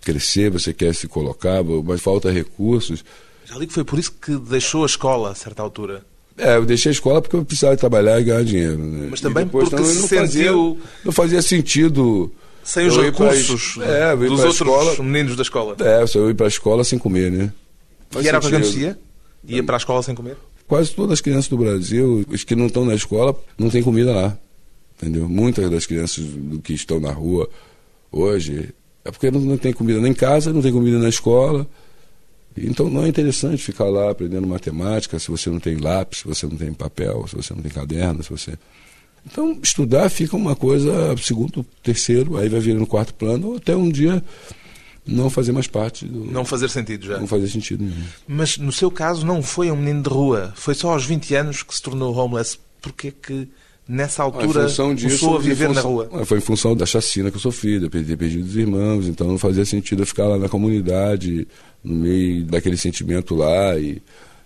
crescer, 0.00 0.50
você 0.50 0.72
quer 0.72 0.94
se 0.94 1.08
colocar, 1.08 1.62
mas 1.84 2.00
falta 2.00 2.30
recursos. 2.30 3.04
já 3.44 3.56
li 3.56 3.66
que 3.66 3.72
foi 3.72 3.84
por 3.84 3.98
isso 3.98 4.12
que 4.12 4.36
deixou 4.36 4.82
a 4.82 4.86
escola 4.86 5.30
a 5.30 5.34
certa 5.34 5.62
altura. 5.62 6.04
É, 6.40 6.56
eu 6.56 6.64
deixei 6.64 6.90
a 6.90 6.92
escola 6.92 7.20
porque 7.20 7.36
eu 7.36 7.44
precisava 7.44 7.76
trabalhar 7.76 8.20
e 8.20 8.24
ganhar 8.24 8.42
dinheiro, 8.44 8.78
né? 8.78 9.08
Mas 9.10 9.20
também 9.20 9.44
depois, 9.44 9.68
porque 9.68 9.84
se 9.84 10.00
não 10.00 10.08
fazia, 10.08 10.44
sentiu- 10.44 10.78
não 11.04 11.12
fazia 11.12 11.42
sentido 11.42 12.32
Sem 12.64 12.86
os 12.86 12.94
pra- 12.94 13.02
recursos 13.04 13.78
é, 13.82 14.16
dos 14.16 14.30
outros 14.40 14.54
escola, 14.54 14.96
meninos 15.02 15.36
da 15.36 15.42
escola. 15.42 15.76
É, 15.80 16.06
só 16.06 16.18
eu 16.18 16.30
ir 16.30 16.34
para 16.34 16.46
a 16.46 16.48
escola 16.48 16.82
sem 16.84 16.98
comer, 16.98 17.30
né? 17.30 17.52
Faz 18.10 18.24
e 18.24 18.28
era 18.28 18.38
o 18.38 18.40
que 18.40 18.46
sentido. 18.48 18.62
acontecia? 18.64 18.98
Ia 19.48 19.62
para 19.62 19.76
a 19.76 19.78
escola 19.78 20.02
sem 20.02 20.14
comer? 20.14 20.36
Quase 20.66 20.90
todas 20.92 21.12
as 21.14 21.20
crianças 21.20 21.48
do 21.48 21.56
Brasil, 21.58 22.24
os 22.28 22.44
que 22.44 22.54
não 22.54 22.66
estão 22.66 22.84
na 22.84 22.94
escola, 22.94 23.34
não 23.58 23.68
tem 23.70 23.82
comida 23.82 24.12
lá. 24.14 24.36
Entendeu? 24.96 25.28
Muitas 25.28 25.68
das 25.70 25.86
crianças 25.86 26.24
do 26.24 26.58
que 26.60 26.74
estão 26.74 27.00
na 27.00 27.10
rua 27.10 27.48
hoje 28.12 28.68
é 29.04 29.10
porque 29.10 29.30
não, 29.30 29.40
não 29.40 29.56
tem 29.56 29.72
comida 29.72 29.98
nem 30.00 30.12
em 30.12 30.14
casa, 30.14 30.52
não 30.52 30.60
tem 30.62 30.72
comida 30.72 30.98
na 30.98 31.08
escola. 31.08 31.66
Então 32.56 32.90
não 32.90 33.04
é 33.04 33.08
interessante 33.08 33.62
ficar 33.62 33.84
lá 33.84 34.10
aprendendo 34.10 34.46
matemática 34.46 35.18
se 35.18 35.28
você 35.30 35.48
não 35.48 35.60
tem 35.60 35.76
lápis, 35.76 36.20
se 36.20 36.26
você 36.28 36.46
não 36.46 36.56
tem 36.56 36.72
papel, 36.72 37.24
se 37.28 37.36
você 37.36 37.54
não 37.54 37.62
tem 37.62 37.70
caderno, 37.70 38.22
se 38.22 38.30
você. 38.30 38.52
Então 39.24 39.58
estudar 39.62 40.08
fica 40.08 40.36
uma 40.36 40.56
coisa 40.56 41.14
segundo, 41.18 41.64
terceiro, 41.82 42.36
aí 42.36 42.48
vai 42.48 42.60
virando 42.60 42.86
quarto 42.86 43.14
plano, 43.14 43.48
ou 43.50 43.56
até 43.56 43.76
um 43.76 43.88
dia 43.90 44.22
não 45.06 45.30
fazer 45.30 45.52
mais 45.52 45.66
parte 45.66 46.06
do. 46.06 46.24
Não 46.24 46.44
fazer 46.44 46.68
sentido 46.68 47.06
já. 47.06 47.18
não 47.18 47.26
fazer 47.26 47.48
sentido 47.48 47.84
nenhum. 47.84 48.04
Mas 48.26 48.58
no 48.58 48.72
seu 48.72 48.90
caso 48.90 49.24
não 49.24 49.42
foi 49.42 49.70
um 49.70 49.76
menino 49.76 50.02
de 50.02 50.08
rua. 50.08 50.52
Foi 50.56 50.74
só 50.74 50.92
aos 50.92 51.04
20 51.04 51.34
anos 51.34 51.62
que 51.62 51.74
se 51.74 51.82
tornou 51.82 52.14
homeless. 52.14 52.58
Porquê 52.82 53.10
que 53.12 53.48
nessa 53.86 54.22
Ah, 54.22 54.26
altura 54.26 54.68
começou 54.70 55.36
a 55.36 55.40
viver 55.40 55.68
na 55.70 55.80
rua? 55.80 56.08
Ah, 56.12 56.24
Foi 56.24 56.38
em 56.38 56.42
função 56.42 56.74
da 56.76 56.86
chacina 56.86 57.30
que 57.30 57.36
eu 57.36 57.40
sofri, 57.40 57.78
de 57.78 57.88
ter 57.90 58.16
perdido 58.16 58.44
os 58.46 58.56
irmãos, 58.56 59.06
então 59.06 59.26
não 59.28 59.38
fazia 59.38 59.64
sentido 59.64 60.02
eu 60.02 60.06
ficar 60.06 60.26
lá 60.26 60.38
na 60.38 60.48
comunidade, 60.48 61.46
no 61.82 61.94
meio 61.94 62.44
daquele 62.44 62.76
sentimento 62.76 63.34
lá 63.34 63.76
e 63.78 64.02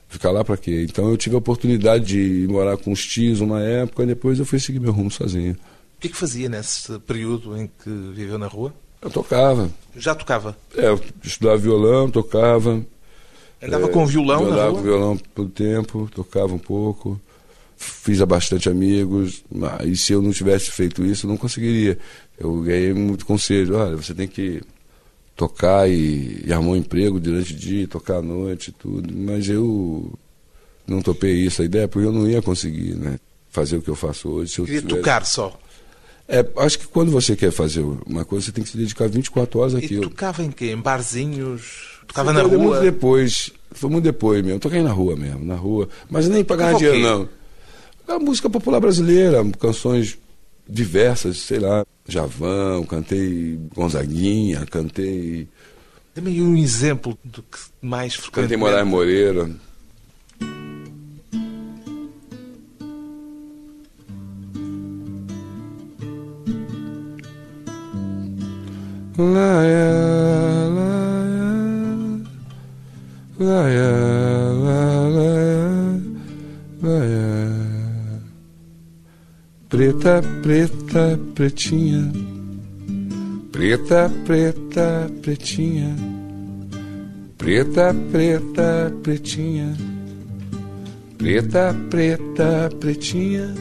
ficar 0.09 0.31
lá 0.31 0.45
para 0.45 0.57
quê? 0.57 0.87
Então 0.89 1.09
eu 1.11 1.17
tive 1.17 1.35
a 1.35 1.39
oportunidade 1.39 2.05
de 2.05 2.19
ir 2.45 2.49
morar 2.49 2.77
com 2.77 2.93
os 2.93 3.05
tios 3.05 3.41
uma 3.41 3.61
época 3.63 4.03
e 4.05 4.07
depois 4.07 4.39
eu 4.39 4.45
fui 4.47 4.59
seguir 4.61 4.79
meu 4.81 4.93
rumo 4.93 5.11
sozinho. 5.11 5.53
O 5.97 6.01
que 6.01 6.09
é 6.09 6.11
que 6.11 6.17
fazia 6.17 6.49
nesse 6.49 6.99
período 7.01 7.57
em 7.57 7.67
que 7.67 7.91
viveu 8.15 8.39
na 8.39 8.47
rua? 8.47 8.73
Eu 9.01 9.11
tocava. 9.11 9.71
Já 9.97 10.15
tocava? 10.15 10.57
É, 10.77 10.89
eu 10.89 11.01
estudava 11.23 11.57
violão, 11.59 12.11
tocava. 12.11 12.83
Andava 13.63 13.87
É, 13.87 13.89
com 13.89 14.07
violão 14.07 14.43
na 14.45 14.53
andava 14.53 14.69
rua? 14.71 14.79
com 14.79 14.83
violão 14.85 15.17
todo 15.35 15.49
tempo, 15.49 16.11
tocava 16.15 16.53
um 16.55 16.59
pouco, 16.59 17.19
fiz 17.77 18.21
a 18.21 18.27
bastante 18.27 18.69
amigos, 18.69 19.43
mas 19.51 19.87
e 19.89 19.97
se 19.97 20.13
eu 20.13 20.21
não 20.23 20.33
tivesse 20.33 20.71
feito 20.71 21.05
isso, 21.05 21.27
eu 21.27 21.31
não 21.31 21.37
conseguiria. 21.37 21.99
Eu 22.39 22.61
ganhei 22.61 22.93
muito 22.93 23.25
conselho, 23.25 23.77
olha, 23.77 23.97
você 23.97 24.13
tem 24.15 24.29
que 24.29 24.61
tocar 25.37 25.89
e, 25.89 26.43
e 26.47 26.53
arrumar 26.53 26.73
um 26.73 26.77
emprego 26.77 27.19
durante 27.19 27.53
o 27.53 27.57
dia, 27.57 27.89
tocar 27.89 28.19
à 28.19 28.23
noite 28.23 28.69
e 28.69 28.73
tudo, 28.73 29.13
mas 29.15 29.49
eu 29.49 30.13
não 30.87 31.03
topei 31.03 31.33
isso, 31.35 31.63
a 31.63 31.65
ideia, 31.65 31.89
porque 31.89 32.07
eu 32.07 32.13
não 32.13 32.29
ia 32.29 32.41
conseguir, 32.43 32.95
né? 32.95 33.19
Fazer 33.51 33.77
o 33.77 33.83
que 33.83 33.89
eu 33.89 33.95
faço 33.97 34.29
hoje. 34.29 34.53
Se 34.53 34.59
eu 34.61 34.65
Queria 34.65 34.83
tocar 34.83 35.25
só. 35.25 35.57
É, 36.27 36.45
acho 36.59 36.79
que 36.79 36.87
quando 36.89 37.11
você 37.13 37.37
quer 37.37 37.51
fazer 37.53 37.85
uma 38.07 38.25
coisa, 38.25 38.47
você 38.47 38.53
tem 38.53 38.65
que 38.65 38.71
se 38.71 38.77
dedicar 38.77 39.09
24 39.09 39.59
horas 39.61 39.73
E 39.75 39.77
àquilo. 39.77 40.03
tocava 40.09 40.43
em 40.43 40.51
quê? 40.51 40.73
Em 40.73 40.77
barzinhos? 40.81 42.01
Tocava 42.07 42.33
Foi 42.33 42.43
na 42.43 42.49
muito 42.49 42.63
rua? 42.65 42.81
depois. 42.81 43.51
Foi 43.73 43.91
muito 43.91 44.05
depois 44.05 44.43
mesmo. 44.45 44.59
Toquei 44.59 44.83
na 44.83 44.91
rua 44.93 45.15
mesmo, 45.17 45.45
na 45.45 45.55
rua. 45.55 45.89
Mas 46.11 46.29
nem 46.29 46.43
pra 46.43 46.57
ganhar 46.57 46.75
dinheiro, 46.75 46.99
não. 47.01 47.29
A 48.09 48.19
música 48.19 48.49
popular 48.51 48.81
brasileira, 48.81 49.45
canções 49.59 50.19
diversas, 50.69 51.39
sei 51.39 51.59
lá, 51.59 51.85
Javão, 52.07 52.85
cantei 52.85 53.59
Gonzaguinha, 53.75 54.67
cantei. 54.67 55.49
Dê-me 56.15 56.41
um 56.43 56.57
exemplo 56.57 57.19
do 57.25 57.43
que 57.43 57.59
mais 57.83 58.15
frequentemente... 58.15 58.53
Cantei 58.53 58.57
Moraes 58.57 58.87
Moreira. 58.87 59.51
Laia, 69.17 69.85
laia, 69.97 70.44
Preta, 80.05 80.23
preta, 80.43 81.19
pretinha. 81.35 82.13
Preta, 83.51 84.13
preta, 84.27 85.11
pretinha. 85.23 85.97
Preta, 87.39 87.97
preta, 88.13 88.93
pretinha. 89.03 89.75
Preta, 91.17 91.75
preta, 91.89 92.71
pretinha. 92.79 93.55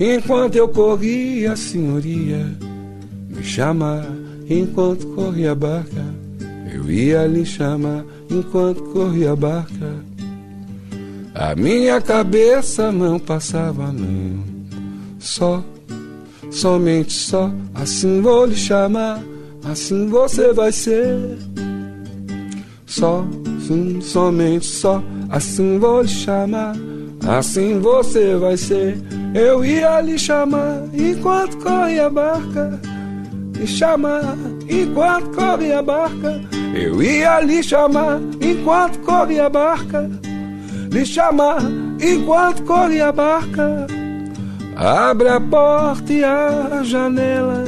Enquanto 0.00 0.56
eu 0.56 0.68
corria, 0.68 1.54
senhoria, 1.54 2.44
me 3.28 3.44
chamar 3.44 4.04
enquanto 4.48 5.06
corria 5.14 5.52
a 5.52 5.54
barca. 5.54 6.04
Eu 6.74 6.90
ia 6.90 7.24
lhe 7.28 7.46
chamar 7.46 8.04
enquanto 8.28 8.82
corria 8.82 9.30
a 9.30 9.36
barca. 9.36 9.94
A 11.36 11.54
minha 11.54 12.00
cabeça 12.00 12.90
não 12.90 13.16
passava, 13.20 13.92
não. 13.92 14.49
Só, 15.20 15.62
somente 16.50 17.12
só, 17.12 17.52
assim 17.74 18.20
vou 18.20 18.46
lhe 18.46 18.56
chamar, 18.56 19.22
assim 19.64 20.08
você 20.08 20.52
vai 20.52 20.72
ser. 20.72 21.38
Só, 22.86 23.24
sim, 23.66 24.00
somente 24.00 24.66
só, 24.66 25.00
assim 25.28 25.78
vou 25.78 26.02
lhe 26.02 26.08
chamar, 26.08 26.74
assim 27.24 27.78
você 27.78 28.34
vai 28.34 28.56
ser. 28.56 28.98
Eu 29.32 29.64
ia 29.64 30.00
lhe 30.00 30.18
chamar 30.18 30.88
enquanto 30.92 31.56
corria 31.58 32.06
a 32.06 32.10
barca 32.10 32.80
lhe 33.60 33.66
chamar 33.66 34.38
enquanto 34.68 35.36
corria 35.36 35.80
a 35.80 35.82
barca. 35.82 36.40
Eu 36.74 37.02
ia 37.02 37.40
lhe 37.40 37.62
chamar 37.62 38.18
enquanto 38.40 38.98
corria 39.00 39.46
a 39.46 39.50
barca. 39.50 40.10
Lhe 40.90 41.04
chamar 41.04 41.60
enquanto 42.00 42.62
corria 42.62 43.08
a 43.08 43.12
barca. 43.12 43.86
Abre 44.80 45.28
a 45.28 45.38
porta 45.38 46.10
e 46.10 46.24
a 46.24 46.82
janela 46.82 47.64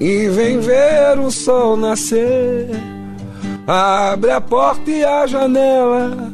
e 0.00 0.28
vem 0.28 0.58
ver 0.58 1.16
o 1.16 1.30
sol 1.30 1.76
nascer. 1.76 2.68
Abre 3.64 4.32
a 4.32 4.40
porta 4.40 4.90
e 4.90 5.04
a 5.04 5.28
janela 5.28 6.32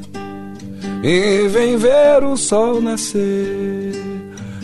e 1.02 1.48
vem 1.48 1.76
ver 1.76 2.24
o 2.24 2.34
sol 2.34 2.80
nascer. 2.80 3.92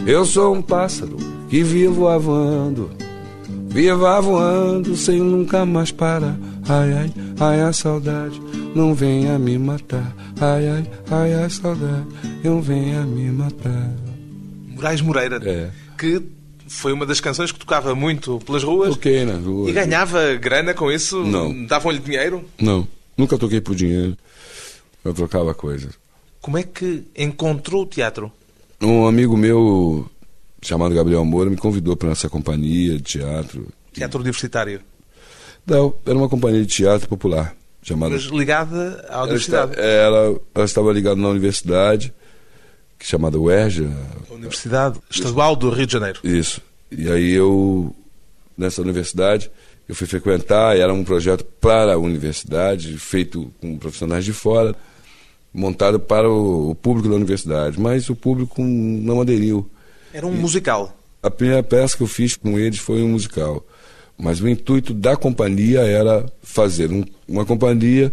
Eu 0.07 0.25
sou 0.25 0.55
um 0.55 0.63
pássaro 0.63 1.19
que 1.51 1.63
vivo 1.63 2.09
avando 2.09 2.91
Viva 3.69 4.19
voando 4.23 4.97
sem 4.97 5.21
nunca 5.21 5.67
mais 5.67 5.93
parar. 5.93 6.35
Ai, 6.67 6.93
ai, 6.95 7.13
ai, 7.39 7.61
a 7.61 7.73
saudade 7.75 8.41
não 8.75 8.95
venha 8.95 9.39
me 9.39 9.59
matar. 9.59 10.17
Ai, 10.41 10.67
ai, 10.67 10.91
ai, 11.11 11.45
a 11.45 11.51
saudade 11.51 12.07
não 12.43 12.63
venha 12.63 13.03
me 13.03 13.31
matar. 13.31 14.10
Moraes 14.81 15.01
Moreira, 15.03 15.41
É. 15.45 15.71
que 15.99 16.23
foi 16.67 16.93
uma 16.93 17.05
das 17.05 17.21
canções 17.21 17.53
que 17.53 17.59
tocava 17.59 17.95
muito 17.95 18.39
pelas 18.47 18.63
ruas. 18.63 18.91
Toquei 18.91 19.25
na 19.25 19.35
rua. 19.35 19.69
E 19.69 19.73
ganhava 19.73 20.35
grana 20.37 20.73
com 20.73 20.91
isso? 20.91 21.23
Não. 21.25 21.67
Davam-lhe 21.67 21.99
dinheiro? 21.99 22.45
Não, 22.61 22.87
nunca 23.17 23.37
toquei 23.37 23.61
por 23.61 23.75
dinheiro. 23.75 24.17
Eu 25.05 25.13
trocava 25.13 25.53
coisas. 25.55 25.93
Como 26.41 26.57
é 26.57 26.63
que 26.63 27.05
encontrou 27.17 27.83
o 27.83 27.87
teatro? 27.87 28.33
Um 28.81 29.07
amigo 29.07 29.37
meu, 29.37 30.09
chamado 30.63 30.95
Gabriel 30.95 31.25
Moura, 31.25 31.51
me 31.51 31.57
convidou 31.57 31.95
para 31.97 32.11
essa 32.13 32.29
companhia 32.31 32.97
de 32.97 33.03
teatro. 33.03 33.69
Teatro 33.93 34.21
universitário. 34.21 34.81
Não, 35.67 35.95
era 36.07 36.17
uma 36.17 36.29
companhia 36.29 36.61
de 36.63 36.67
teatro 36.67 37.07
popular, 37.09 37.55
chamada 37.83 38.15
Mas 38.15 38.23
ligada 38.25 39.05
à 39.09 39.15
Ela, 39.17 39.23
universidade. 39.25 39.73
está- 39.73 39.83
ela, 39.85 40.41
ela 40.55 40.65
estava 40.65 40.93
ligada 40.93 41.17
na 41.21 41.29
universidade, 41.29 42.13
chamada 43.01 43.39
UERJ. 43.39 43.89
A 44.31 44.35
Universidade 44.35 44.99
Estadual 45.11 45.57
do 45.57 45.71
Rio 45.71 45.87
de 45.87 45.93
Janeiro. 45.93 46.21
Isso. 46.25 46.61
E 46.91 47.09
aí 47.11 47.31
eu, 47.33 47.95
nessa 48.57 48.83
universidade, 48.83 49.51
eu 49.89 49.95
fui 49.95 50.07
frequentar, 50.07 50.77
e 50.77 50.81
era 50.81 50.93
um 50.93 51.05
projeto 51.05 51.45
para 51.45 51.95
a 51.95 51.99
universidade, 51.99 52.97
feito 52.99 53.53
com 53.61 53.79
profissionais 53.79 54.25
de 54.25 54.33
fora, 54.33 54.75
montado 55.53 55.99
para 55.99 56.31
o, 56.31 56.75
público 56.75 57.09
da 57.09 57.15
universidade. 57.17 57.79
Mas 57.81 58.09
o 58.09 58.15
público 58.17 58.63
não 58.63 59.21
aderiu. 59.21 59.69
Era 60.13 60.27
um 60.27 60.33
musical. 60.33 60.97
A 61.23 61.31
primeira 61.31 61.63
peça 61.63 61.97
que 61.97 62.03
eu 62.03 62.07
fiz 62.07 62.37
com 62.37 62.59
eles 62.59 62.79
foi 62.79 63.03
um 63.03 63.09
musical. 63.11 63.65
Mas 64.19 64.41
o 64.41 64.49
intuito 64.49 64.93
da 64.93 65.17
companhia 65.17 65.81
era 65.81 66.27
fazer 66.43 66.91
um- 66.91 67.05
uma 67.27 67.45
companhia 67.45 68.13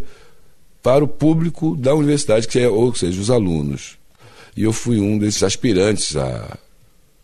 para 0.82 1.04
o 1.04 1.08
público 1.08 1.76
da 1.76 1.94
universidade, 1.94 2.48
que 2.48 2.58
é, 2.58 2.68
ou 2.68 2.94
seja, 2.94 3.20
os 3.20 3.30
alunos. 3.30 3.97
E 4.58 4.64
eu 4.64 4.72
fui 4.72 4.98
um 4.98 5.16
desses 5.16 5.42
aspirantes 5.44 6.16
a, 6.16 6.58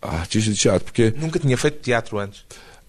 a 0.00 0.18
artista 0.18 0.52
de 0.52 0.56
teatro, 0.56 0.84
porque 0.84 1.12
Nunca 1.16 1.38
tinha 1.40 1.56
feito 1.58 1.80
teatro 1.80 2.18
antes. 2.18 2.44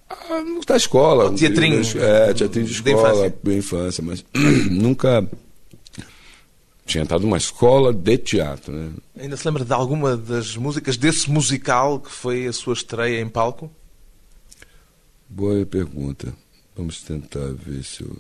ah, 0.07 0.43
da 0.67 0.77
escola. 0.77 1.25
O 1.31 1.35
teatrinho. 1.35 1.81
É, 1.99 2.31
teatrinho 2.33 2.67
de 2.67 2.71
escola, 2.73 3.09
infância. 3.25 3.37
da 3.43 3.53
infância, 3.53 4.03
mas 4.03 4.23
nunca 4.69 5.27
tinha 6.85 7.01
entrado 7.03 7.23
numa 7.23 7.37
escola 7.37 7.91
de 7.91 8.17
teatro, 8.19 8.71
né? 8.71 8.91
Ainda 9.19 9.35
se 9.35 9.47
lembra 9.47 9.65
de 9.65 9.73
alguma 9.73 10.15
das 10.15 10.55
músicas 10.55 10.95
desse 10.95 11.31
musical 11.31 11.99
que 11.99 12.11
foi 12.11 12.45
a 12.45 12.53
sua 12.53 12.73
estreia 12.75 13.19
em 13.21 13.27
palco? 13.27 13.71
Boa 15.27 15.65
pergunta. 15.65 16.31
Vamos 16.75 17.01
tentar 17.01 17.47
ver 17.53 17.83
se 17.83 18.03
eu... 18.03 18.15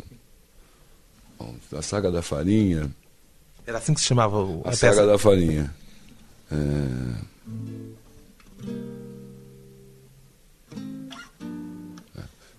Bom, 1.37 1.53
a 1.77 1.81
saga 1.83 2.09
da 2.11 2.21
farinha... 2.23 2.89
Era 3.67 3.77
assim 3.77 3.93
que 3.93 3.99
se 4.01 4.07
chamava 4.07 4.39
o- 4.41 4.61
a, 4.63 4.69
A 4.69 4.71
peça. 4.71 4.93
saga 4.93 5.05
da 5.05 5.17
farinha. 5.19 5.73
É... 6.51 7.25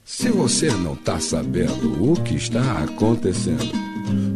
Se 0.05 0.31
você 0.31 0.71
não 0.71 0.95
está 0.95 1.21
sabendo 1.21 2.11
o 2.11 2.15
que 2.23 2.37
está 2.37 2.85
acontecendo, 2.85 3.71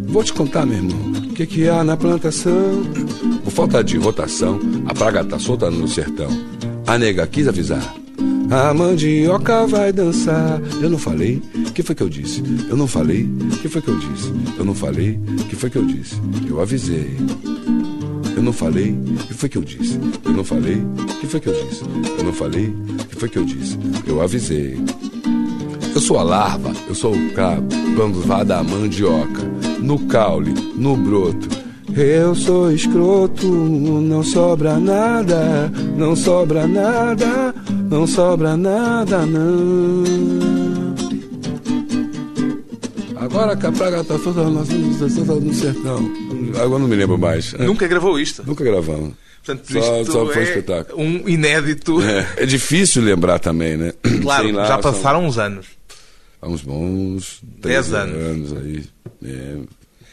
vou 0.08 0.22
te 0.22 0.32
contar, 0.32 0.66
meu 0.66 0.76
irmão, 0.78 1.12
o 1.12 1.34
que, 1.34 1.46
que 1.46 1.68
há 1.68 1.82
na 1.82 1.96
plantação. 1.96 2.82
Por 3.42 3.50
falta 3.50 3.82
de 3.82 3.96
rotação, 3.96 4.60
a 4.86 4.94
praga 4.94 5.24
tá 5.24 5.38
solta 5.38 5.70
no 5.70 5.88
sertão. 5.88 6.28
A 6.86 6.98
nega 6.98 7.26
quis 7.26 7.48
avisar. 7.48 7.94
A 8.50 8.74
mandioca 8.74 9.66
vai 9.66 9.92
dançar. 9.92 10.60
Eu 10.82 10.90
não 10.90 10.98
falei, 10.98 11.40
que 11.72 11.82
foi 11.82 11.94
que 11.94 12.02
eu 12.02 12.08
disse? 12.08 12.42
Eu 12.68 12.76
não 12.76 12.88
falei, 12.88 13.30
que 13.62 13.68
foi 13.68 13.80
que 13.80 13.88
eu 13.88 13.96
disse? 13.96 14.32
Eu 14.58 14.64
não 14.64 14.74
falei, 14.74 15.18
que 15.48 15.54
foi 15.54 15.70
que 15.70 15.78
eu 15.78 15.84
disse? 15.86 16.16
Eu 16.48 16.60
avisei. 16.60 17.16
Eu 18.40 18.44
não 18.44 18.55
falei, 18.55 18.98
que 19.29 19.35
foi 19.35 19.50
que 19.50 19.59
eu 19.59 19.62
disse? 19.62 20.00
Eu 20.24 20.33
não 20.33 20.42
falei, 20.42 20.83
que 21.20 21.26
foi 21.26 21.40
que 21.40 21.48
eu 21.48 21.53
disse? 21.53 21.85
Eu 22.16 22.24
não 22.24 22.33
falei, 22.33 22.74
que 23.11 23.14
foi 23.14 23.29
que 23.29 23.38
eu 23.38 23.44
disse? 23.44 23.79
Eu 24.07 24.22
avisei. 24.22 24.79
Eu 25.94 26.00
sou 26.00 26.18
a 26.18 26.22
larva, 26.22 26.72
eu 26.88 26.94
sou 26.94 27.14
o 27.14 27.31
cabo, 27.33 27.68
vá 28.24 28.42
da 28.42 28.62
mandioca, 28.62 29.42
no 29.83 29.98
caule, 30.07 30.55
no 30.74 30.96
broto. 30.96 31.50
Eu 31.94 32.35
sou 32.35 32.72
escroto, 32.72 33.46
não 33.46 34.22
sobra 34.22 34.79
nada, 34.79 35.70
não 35.94 36.16
sobra 36.16 36.66
nada, 36.66 37.55
não 37.90 38.07
sobra 38.07 38.57
nada, 38.57 39.26
não. 39.26 40.03
Agora 43.16 43.55
que 43.55 43.66
a 43.66 43.72
praga 43.72 44.03
tá 44.03 44.18
toda 44.18 44.48
estamos 45.07 45.44
no 45.44 45.53
sertão. 45.53 46.29
Agora 46.61 46.79
não 46.81 46.88
me 46.88 46.96
lembro 46.96 47.18
mais. 47.18 47.53
Nunca 47.55 47.87
gravou 47.87 48.18
isto. 48.18 48.42
Nunca 48.46 48.64
gravamos. 48.64 49.14
Portanto, 49.44 49.72
Só- 49.72 50.05
só 50.05 50.26
foi 50.26 50.42
é 50.42 50.48
espetáculo. 50.48 51.00
um 51.03 51.29
inédito. 51.29 52.00
É, 52.03 52.42
é 52.42 52.46
difícil 52.46 53.03
lembrar 53.03 53.38
também, 53.38 53.76
né? 53.76 53.92
Claro, 54.22 54.53
lá, 54.53 54.66
já 54.66 54.79
passaram 54.79 55.24
uns 55.24 55.38
anos. 55.38 55.66
Há 56.42 56.48
uns 56.48 56.62
bons 56.62 57.38
Dez 57.42 57.87
13 57.88 57.94
anos. 57.94 58.53
aí. 58.53 58.85
É, 59.24 59.29
aí. 59.29 59.68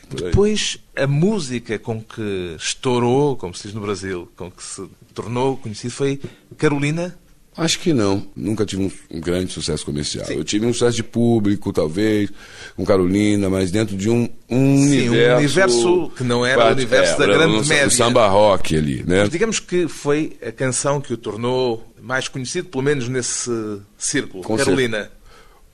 Depois, 0.09 0.77
a 0.95 1.05
música 1.05 1.77
com 1.77 2.01
que 2.01 2.55
estourou, 2.57 3.35
como 3.35 3.53
se 3.53 3.63
diz 3.63 3.73
no 3.73 3.81
Brasil, 3.81 4.29
com 4.37 4.49
que 4.49 4.63
se 4.63 4.83
tornou 5.13 5.57
conhecido 5.57 5.91
foi 5.91 6.19
Carolina. 6.57 7.17
Acho 7.57 7.79
que 7.79 7.91
não. 7.91 8.23
Nunca 8.35 8.63
tive 8.65 8.83
um, 8.83 9.17
um 9.17 9.19
grande 9.19 9.51
sucesso 9.51 9.83
comercial. 9.83 10.25
Sim. 10.25 10.35
Eu 10.35 10.43
tive 10.43 10.67
um 10.67 10.71
sucesso 10.71 10.95
de 10.95 11.03
público, 11.03 11.73
talvez, 11.73 12.29
com 12.75 12.85
Carolina, 12.85 13.49
mas 13.49 13.71
dentro 13.71 13.97
de 13.97 14.11
um, 14.11 14.29
um 14.47 14.77
Sim, 14.77 15.09
universo. 15.09 15.33
um 15.33 15.37
universo 15.37 16.11
que 16.15 16.23
não 16.23 16.45
era 16.45 16.67
o 16.67 16.71
universo 16.71 17.15
é, 17.15 17.17
da 17.17 17.25
grande 17.25 17.57
no, 17.57 17.65
média. 17.65 17.87
O 17.87 17.91
samba 17.91 18.27
rock 18.27 18.77
ali, 18.77 19.03
né? 19.07 19.21
Mas 19.21 19.29
digamos 19.31 19.59
que 19.59 19.87
foi 19.87 20.37
a 20.45 20.51
canção 20.51 21.01
que 21.01 21.11
o 21.11 21.17
tornou 21.17 21.83
mais 21.99 22.27
conhecido, 22.27 22.69
pelo 22.69 22.83
menos 22.83 23.09
nesse 23.09 23.49
círculo. 23.97 24.43
Com 24.43 24.55
Carolina. 24.55 25.09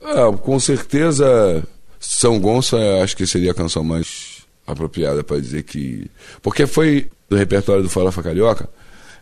Cer... 0.00 0.08
É, 0.08 0.36
com 0.38 0.58
certeza, 0.58 1.62
São 2.00 2.40
Gonça, 2.40 2.78
acho 3.02 3.14
que 3.14 3.26
seria 3.26 3.50
a 3.50 3.54
canção 3.54 3.84
mais 3.84 4.42
apropriada 4.66 5.22
para 5.22 5.38
dizer 5.38 5.64
que. 5.64 6.10
Porque 6.40 6.66
foi 6.66 7.08
do 7.28 7.36
repertório 7.36 7.82
do 7.82 7.90
Farofa 7.90 8.22
Carioca 8.22 8.70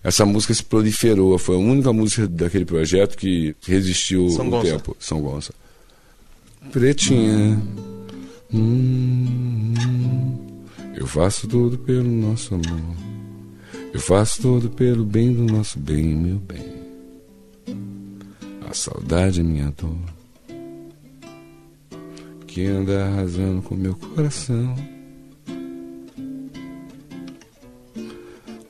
essa 0.03 0.27
música 0.27 0.53
se 0.53 0.65
proliferou. 0.65 1.38
Foi 1.38 1.55
a 1.57 1.59
única 1.59 1.93
música 1.93 2.27
daquele 2.27 2.65
projeto 2.65 3.17
que 3.17 3.55
resistiu 3.67 4.29
São 4.31 4.49
o 4.49 4.51
Gonça. 4.51 4.71
tempo. 4.71 4.97
São 4.99 5.21
Gonça. 5.21 5.55
Pretinha. 6.71 7.61
Hum, 8.53 9.75
eu 10.95 11.07
faço 11.07 11.47
tudo 11.49 11.79
pelo 11.79 12.09
nosso 12.09 12.55
amor. 12.55 12.97
Eu 13.93 14.01
faço 14.01 14.43
tudo 14.43 14.71
pelo 14.71 15.05
bem 15.05 15.33
do 15.33 15.45
nosso 15.45 15.79
bem, 15.79 16.15
meu 16.15 16.38
bem. 16.38 16.73
A 18.69 18.75
saudade 18.75 19.41
é 19.41 19.43
minha 19.43 19.73
dor. 19.77 19.97
Que 22.47 22.67
anda 22.67 23.05
arrasando 23.07 23.62
com 23.62 23.75
meu 23.75 23.95
coração. 23.95 24.75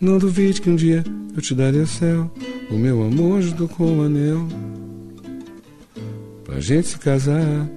Não 0.03 0.19
duvide 0.19 0.61
que 0.61 0.69
um 0.69 0.75
dia 0.75 1.05
eu 1.33 1.41
te 1.41 1.55
darei 1.55 1.81
o 1.81 1.87
céu, 1.87 2.29
o 2.69 2.75
meu 2.75 3.05
amor 3.05 3.41
junto 3.41 3.69
com 3.69 3.99
o 3.99 4.03
anel, 4.03 4.49
pra 6.43 6.59
gente 6.59 6.89
se 6.89 6.99
casar. 6.99 7.71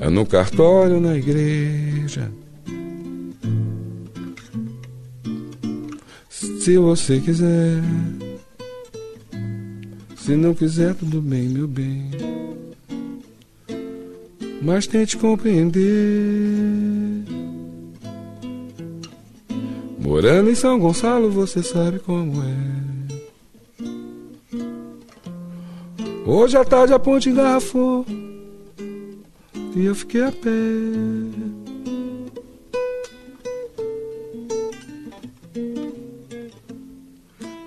É 0.00 0.10
no 0.10 0.26
cartório, 0.26 0.98
na 1.00 1.16
igreja. 1.16 2.32
Se 6.28 6.76
você 6.76 7.20
quiser, 7.20 7.80
se 10.16 10.34
não 10.34 10.52
quiser, 10.52 10.96
tudo 10.96 11.22
bem, 11.22 11.48
meu 11.48 11.68
bem. 11.68 12.10
Mas 14.60 14.88
tente 14.88 15.16
compreender. 15.16 16.93
Morando 20.04 20.50
em 20.50 20.54
São 20.54 20.78
Gonçalo, 20.78 21.30
você 21.30 21.62
sabe 21.62 21.98
como 21.98 22.42
é. 22.42 22.84
Hoje 26.26 26.58
à 26.58 26.64
tarde 26.64 26.92
a 26.92 26.98
ponte 26.98 27.30
engarrafou 27.30 28.04
e 29.74 29.86
eu 29.86 29.94
fiquei 29.94 30.24
a 30.24 30.30
pé. 30.30 30.50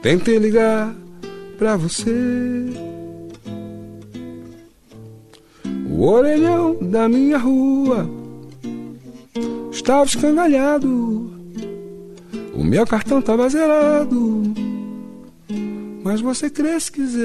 Tentei 0.04 0.38
ligar 0.38 0.96
pra 1.58 1.76
você. 1.76 2.14
O 5.90 6.04
orelhão 6.04 6.78
da 6.80 7.10
minha 7.10 7.40
rua 7.40 8.08
estava 9.72 10.06
escangalhado. 10.06 11.37
O 12.58 12.64
meu 12.64 12.88
cartão 12.88 13.22
tava 13.22 13.48
zerado, 13.48 14.42
mas 16.04 16.20
você 16.22 16.50
crê 16.50 16.80
se 16.80 16.92
quiser. 16.92 17.22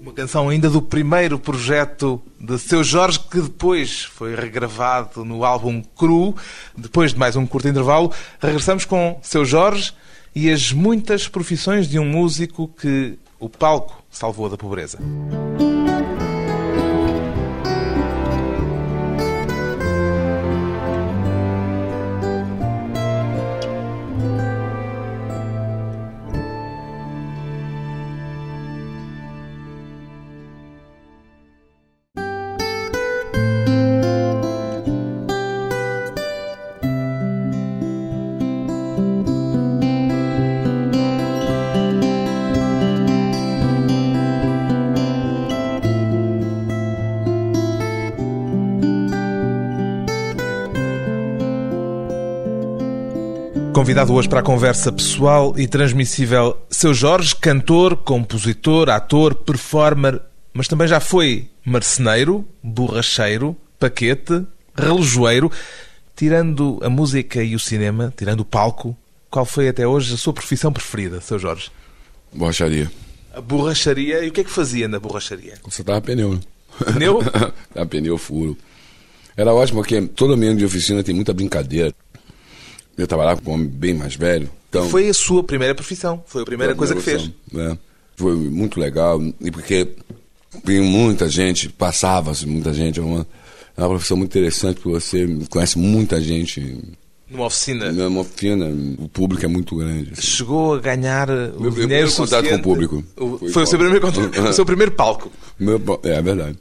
Uma 0.00 0.14
canção 0.14 0.48
ainda 0.48 0.70
do 0.70 0.80
primeiro 0.80 1.38
projeto 1.38 2.22
de 2.40 2.58
Seu 2.58 2.82
Jorge, 2.82 3.20
que 3.30 3.38
depois 3.38 4.02
foi 4.02 4.34
regravado 4.34 5.26
no 5.26 5.44
álbum 5.44 5.82
Cru. 5.94 6.34
Depois 6.74 7.12
de 7.12 7.18
mais 7.18 7.36
um 7.36 7.46
curto 7.46 7.68
intervalo, 7.68 8.10
regressamos 8.40 8.86
com 8.86 9.20
Seu 9.22 9.44
Jorge 9.44 9.92
e 10.34 10.50
as 10.50 10.72
muitas 10.72 11.28
profissões 11.28 11.86
de 11.86 11.98
um 11.98 12.06
músico 12.06 12.66
que 12.66 13.18
o 13.38 13.50
palco 13.50 14.02
salvou 14.10 14.48
da 14.48 14.56
pobreza. 14.56 14.98
Convidado 53.92 54.14
hoje 54.14 54.26
para 54.26 54.40
a 54.40 54.42
conversa 54.42 54.90
pessoal 54.90 55.52
e 55.54 55.68
transmissível, 55.68 56.56
seu 56.70 56.94
Jorge, 56.94 57.36
cantor, 57.36 57.94
compositor, 57.94 58.88
ator, 58.88 59.34
performer, 59.34 60.18
mas 60.54 60.66
também 60.66 60.88
já 60.88 60.98
foi 60.98 61.50
marceneiro, 61.62 62.42
borracheiro, 62.62 63.54
paquete, 63.78 64.46
relojoeiro. 64.74 65.52
Tirando 66.16 66.80
a 66.82 66.88
música 66.88 67.42
e 67.42 67.54
o 67.54 67.58
cinema, 67.58 68.10
tirando 68.16 68.40
o 68.40 68.46
palco, 68.46 68.96
qual 69.30 69.44
foi 69.44 69.68
até 69.68 69.86
hoje 69.86 70.14
a 70.14 70.16
sua 70.16 70.32
profissão 70.32 70.72
preferida, 70.72 71.20
seu 71.20 71.38
Jorge? 71.38 71.70
Borracharia. 72.32 72.90
A 73.34 73.42
borracharia, 73.42 74.24
e 74.24 74.30
o 74.30 74.32
que 74.32 74.40
é 74.40 74.44
que 74.44 74.50
fazia 74.50 74.88
na 74.88 74.98
borracharia? 74.98 75.58
Consertava 75.60 76.00
pneu. 76.00 76.32
Né? 76.32 76.40
Pneu? 76.94 77.20
Dá 77.74 77.84
pneu, 77.84 78.16
furo. 78.16 78.56
Era 79.36 79.52
ótimo 79.52 79.80
porque 79.80 80.00
todo 80.00 80.32
ambiente 80.32 80.60
de 80.60 80.64
oficina 80.64 81.02
tem 81.02 81.14
muita 81.14 81.34
brincadeira. 81.34 81.92
Eu 82.96 83.06
trabalhava 83.06 83.40
com 83.40 83.50
um 83.50 83.54
homem 83.54 83.66
bem 83.66 83.94
mais 83.94 84.14
velho. 84.14 84.50
Então, 84.68 84.88
foi 84.88 85.08
a 85.08 85.14
sua 85.14 85.42
primeira 85.44 85.74
profissão, 85.74 86.22
foi 86.26 86.42
a 86.42 86.44
primeira 86.44 86.74
coisa 86.74 86.94
que 86.94 87.02
fez. 87.02 87.30
Né? 87.52 87.76
Foi 88.16 88.34
muito 88.34 88.80
legal, 88.80 89.20
e 89.40 89.50
porque 89.50 89.88
vinha 90.64 90.82
muita 90.82 91.28
gente, 91.28 91.68
passava 91.68 92.32
muita 92.46 92.72
gente, 92.72 92.98
é 92.98 93.02
uma, 93.02 93.26
é 93.76 93.80
uma 93.82 93.90
profissão 93.90 94.16
muito 94.16 94.30
interessante, 94.30 94.80
porque 94.80 95.00
você 95.00 95.26
conhece 95.48 95.78
muita 95.78 96.20
gente. 96.20 96.78
Numa 97.30 97.46
oficina? 97.46 97.90
Numa 97.92 98.20
oficina, 98.20 98.66
o 98.98 99.08
público 99.08 99.44
é 99.44 99.48
muito 99.48 99.76
grande. 99.76 100.12
Assim. 100.12 100.22
Chegou 100.22 100.74
a 100.74 100.78
ganhar 100.78 101.30
o 101.30 101.60
meu 101.60 101.72
primeiro 101.72 102.12
contato 102.12 102.48
com 102.48 102.54
o 102.54 102.62
público. 102.62 103.04
O, 103.16 103.38
foi, 103.38 103.48
foi 103.48 103.62
o 103.62 103.66
seu 103.66 103.78
primeiro, 103.78 104.06
o 104.48 104.52
seu 104.52 104.66
primeiro 104.66 104.92
palco. 104.92 105.32
Meu, 105.58 105.80
é, 106.02 106.10
é 106.10 106.22
verdade. 106.22 106.58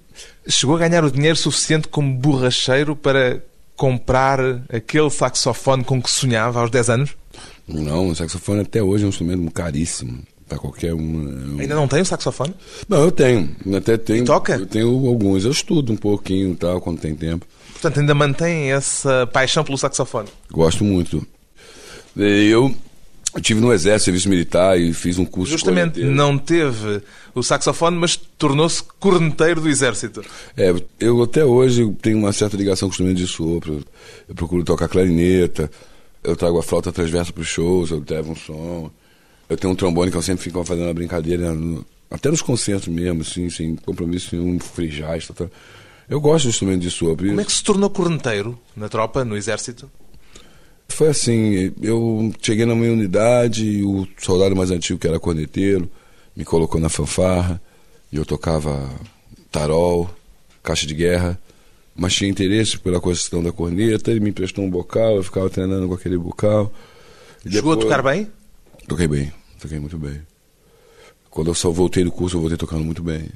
Chegou 0.47 0.75
a 0.75 0.79
ganhar 0.79 1.03
o 1.03 1.11
dinheiro 1.11 1.37
suficiente 1.37 1.87
como 1.87 2.13
borracheiro 2.13 2.95
para 2.95 3.41
comprar 3.81 4.39
aquele 4.71 5.09
saxofone 5.09 5.83
com 5.83 5.99
que 5.99 6.11
sonhava 6.11 6.61
aos 6.61 6.69
10 6.69 6.89
anos? 6.91 7.09
Não, 7.67 8.09
o 8.09 8.15
saxofone 8.15 8.61
até 8.61 8.83
hoje 8.83 9.03
é 9.03 9.07
um 9.07 9.09
instrumento 9.09 9.49
caríssimo 9.49 10.21
para 10.47 10.59
qualquer 10.59 10.93
um. 10.93 11.57
Ainda 11.59 11.73
não 11.73 11.87
tem 11.87 11.99
o 12.01 12.05
saxofone? 12.05 12.53
Não, 12.87 12.99
eu 12.99 13.11
tenho. 13.11 13.49
Até 13.75 13.97
tenho. 13.97 14.21
E 14.21 14.25
toca? 14.25 14.53
Eu 14.53 14.67
tenho 14.67 15.07
alguns. 15.07 15.45
Eu 15.45 15.51
estudo 15.51 15.93
um 15.93 15.95
pouquinho 15.95 16.55
tal, 16.55 16.79
quando 16.79 16.99
tem 16.99 17.15
tempo. 17.15 17.43
Portanto, 17.71 18.01
ainda 18.01 18.13
mantém 18.13 18.71
essa 18.71 19.25
paixão 19.33 19.63
pelo 19.63 19.79
saxofone? 19.79 20.29
Gosto 20.51 20.83
muito. 20.83 21.25
Eu 22.15 22.75
eu 23.33 23.41
tive 23.41 23.61
no 23.61 23.71
Exército, 23.71 24.05
Serviço 24.05 24.29
Militar 24.29 24.79
e 24.79 24.93
fiz 24.93 25.17
um 25.17 25.25
curso 25.25 25.51
Justamente 25.53 26.03
não 26.03 26.37
teve 26.37 27.01
o 27.33 27.41
saxofone, 27.41 27.97
mas 27.97 28.15
tornou-se 28.15 28.83
corneteiro 28.99 29.61
do 29.61 29.69
Exército. 29.69 30.21
É, 30.57 30.73
eu 30.99 31.23
até 31.23 31.45
hoje 31.45 31.89
tenho 32.01 32.17
uma 32.17 32.33
certa 32.33 32.57
ligação 32.57 32.87
com 32.87 32.91
o 32.91 32.93
instrumento 32.93 33.17
de 33.17 33.27
sopro. 33.27 33.83
Eu 34.27 34.35
procuro 34.35 34.63
tocar 34.65 34.89
clarineta, 34.89 35.71
eu 36.23 36.35
trago 36.35 36.59
a 36.59 36.63
flauta 36.63 36.91
transversa 36.91 37.31
para 37.31 37.41
os 37.41 37.47
shows, 37.47 37.91
eu 37.91 38.03
levo 38.07 38.33
um 38.33 38.35
som. 38.35 38.91
Eu 39.49 39.57
tenho 39.57 39.71
um 39.71 39.75
trombone 39.75 40.11
que 40.11 40.17
eu 40.17 40.21
sempre 40.21 40.43
fico 40.43 40.63
fazendo 40.63 40.87
uma 40.87 40.93
brincadeira, 40.93 41.55
até 42.09 42.29
nos 42.29 42.41
concertos 42.41 42.89
mesmo, 42.89 43.21
assim, 43.21 43.49
sem 43.49 43.75
compromisso 43.77 44.35
nenhum, 44.35 44.57
tá, 44.57 45.33
tá. 45.33 45.45
Eu 46.09 46.19
gosto 46.19 46.45
do 46.45 46.49
instrumento 46.49 46.81
de 46.81 46.91
sopro. 46.91 47.27
Como 47.27 47.39
é 47.39 47.45
que 47.45 47.51
se 47.51 47.63
tornou 47.63 47.89
corneteiro 47.89 48.59
na 48.75 48.89
tropa, 48.89 49.23
no 49.23 49.37
Exército? 49.37 49.89
Foi 50.91 51.09
assim, 51.09 51.73
eu 51.81 52.31
cheguei 52.41 52.65
na 52.65 52.75
minha 52.75 52.91
unidade 52.93 53.65
e 53.65 53.83
o 53.83 54.07
soldado 54.17 54.55
mais 54.55 54.69
antigo, 54.71 54.99
que 54.99 55.07
era 55.07 55.19
corneteiro, 55.19 55.89
me 56.35 56.45
colocou 56.45 56.79
na 56.79 56.89
fanfarra 56.89 57.61
e 58.11 58.17
eu 58.17 58.25
tocava 58.25 58.89
tarol, 59.51 60.09
caixa 60.61 60.85
de 60.85 60.93
guerra, 60.93 61.39
mas 61.95 62.13
tinha 62.13 62.29
interesse 62.29 62.77
pela 62.77 63.01
questão 63.01 63.41
da 63.41 63.51
corneta, 63.51 64.11
ele 64.11 64.19
me 64.19 64.29
emprestou 64.29 64.63
um 64.63 64.69
bocal, 64.69 65.15
eu 65.15 65.23
ficava 65.23 65.49
treinando 65.49 65.87
com 65.87 65.93
aquele 65.93 66.17
bocal. 66.17 66.71
E 67.45 67.51
Chegou 67.51 67.75
depois... 67.75 67.91
a 67.91 67.97
tocar 67.97 68.11
bem? 68.11 68.27
Toquei 68.87 69.07
bem, 69.07 69.31
toquei 69.59 69.79
muito 69.79 69.97
bem. 69.97 70.21
Quando 71.29 71.47
eu 71.47 71.55
só 71.55 71.71
voltei 71.71 72.03
do 72.03 72.11
curso, 72.11 72.35
eu 72.37 72.41
voltei 72.41 72.57
tocando 72.57 72.83
muito 72.83 73.01
bem. 73.01 73.29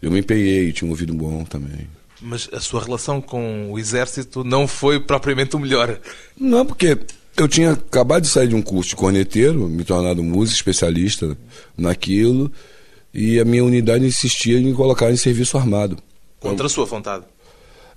Eu 0.00 0.10
me 0.10 0.20
empenhei, 0.20 0.72
tinha 0.72 0.86
um 0.86 0.92
ouvido 0.92 1.12
bom 1.12 1.44
também. 1.44 1.88
Mas 2.20 2.48
a 2.52 2.60
sua 2.60 2.82
relação 2.82 3.20
com 3.20 3.70
o 3.70 3.78
exército 3.78 4.42
não 4.42 4.66
foi 4.66 4.98
propriamente 4.98 5.54
o 5.54 5.58
melhor? 5.58 5.98
Não, 6.36 6.66
porque 6.66 6.98
eu 7.36 7.46
tinha 7.46 7.72
acabado 7.72 8.22
de 8.22 8.28
sair 8.28 8.48
de 8.48 8.54
um 8.54 8.62
curso 8.62 8.90
de 8.90 8.96
corneteiro, 8.96 9.68
me 9.68 9.84
tornado 9.84 10.22
músico 10.22 10.56
especialista 10.56 11.38
naquilo, 11.76 12.50
e 13.14 13.38
a 13.38 13.44
minha 13.44 13.64
unidade 13.64 14.04
insistia 14.04 14.58
em 14.58 14.74
colocar 14.74 15.10
em 15.10 15.16
serviço 15.16 15.56
armado. 15.56 15.96
Contra 16.40 16.66
a 16.66 16.68
sua 16.68 16.84
vontade? 16.84 17.24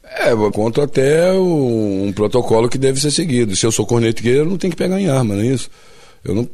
É, 0.03 0.31
contra 0.51 0.83
até 0.83 1.31
um, 1.33 2.07
um, 2.07 2.13
protocolo 2.13 2.67
que 2.67 2.77
deve 2.77 2.99
ser 2.99 3.11
seguido. 3.11 3.55
Se 3.55 3.65
eu 3.65 3.71
sou 3.71 3.85
corneteiro, 3.85 4.39
eu 4.39 4.45
não 4.45 4.57
tenho 4.57 4.71
que 4.71 4.77
pegar 4.77 4.99
em 4.99 5.09
arma, 5.09 5.35
não 5.35 5.41
é 5.41 5.47
isso? 5.47 5.69
Eu 6.23 6.35
não. 6.35 6.49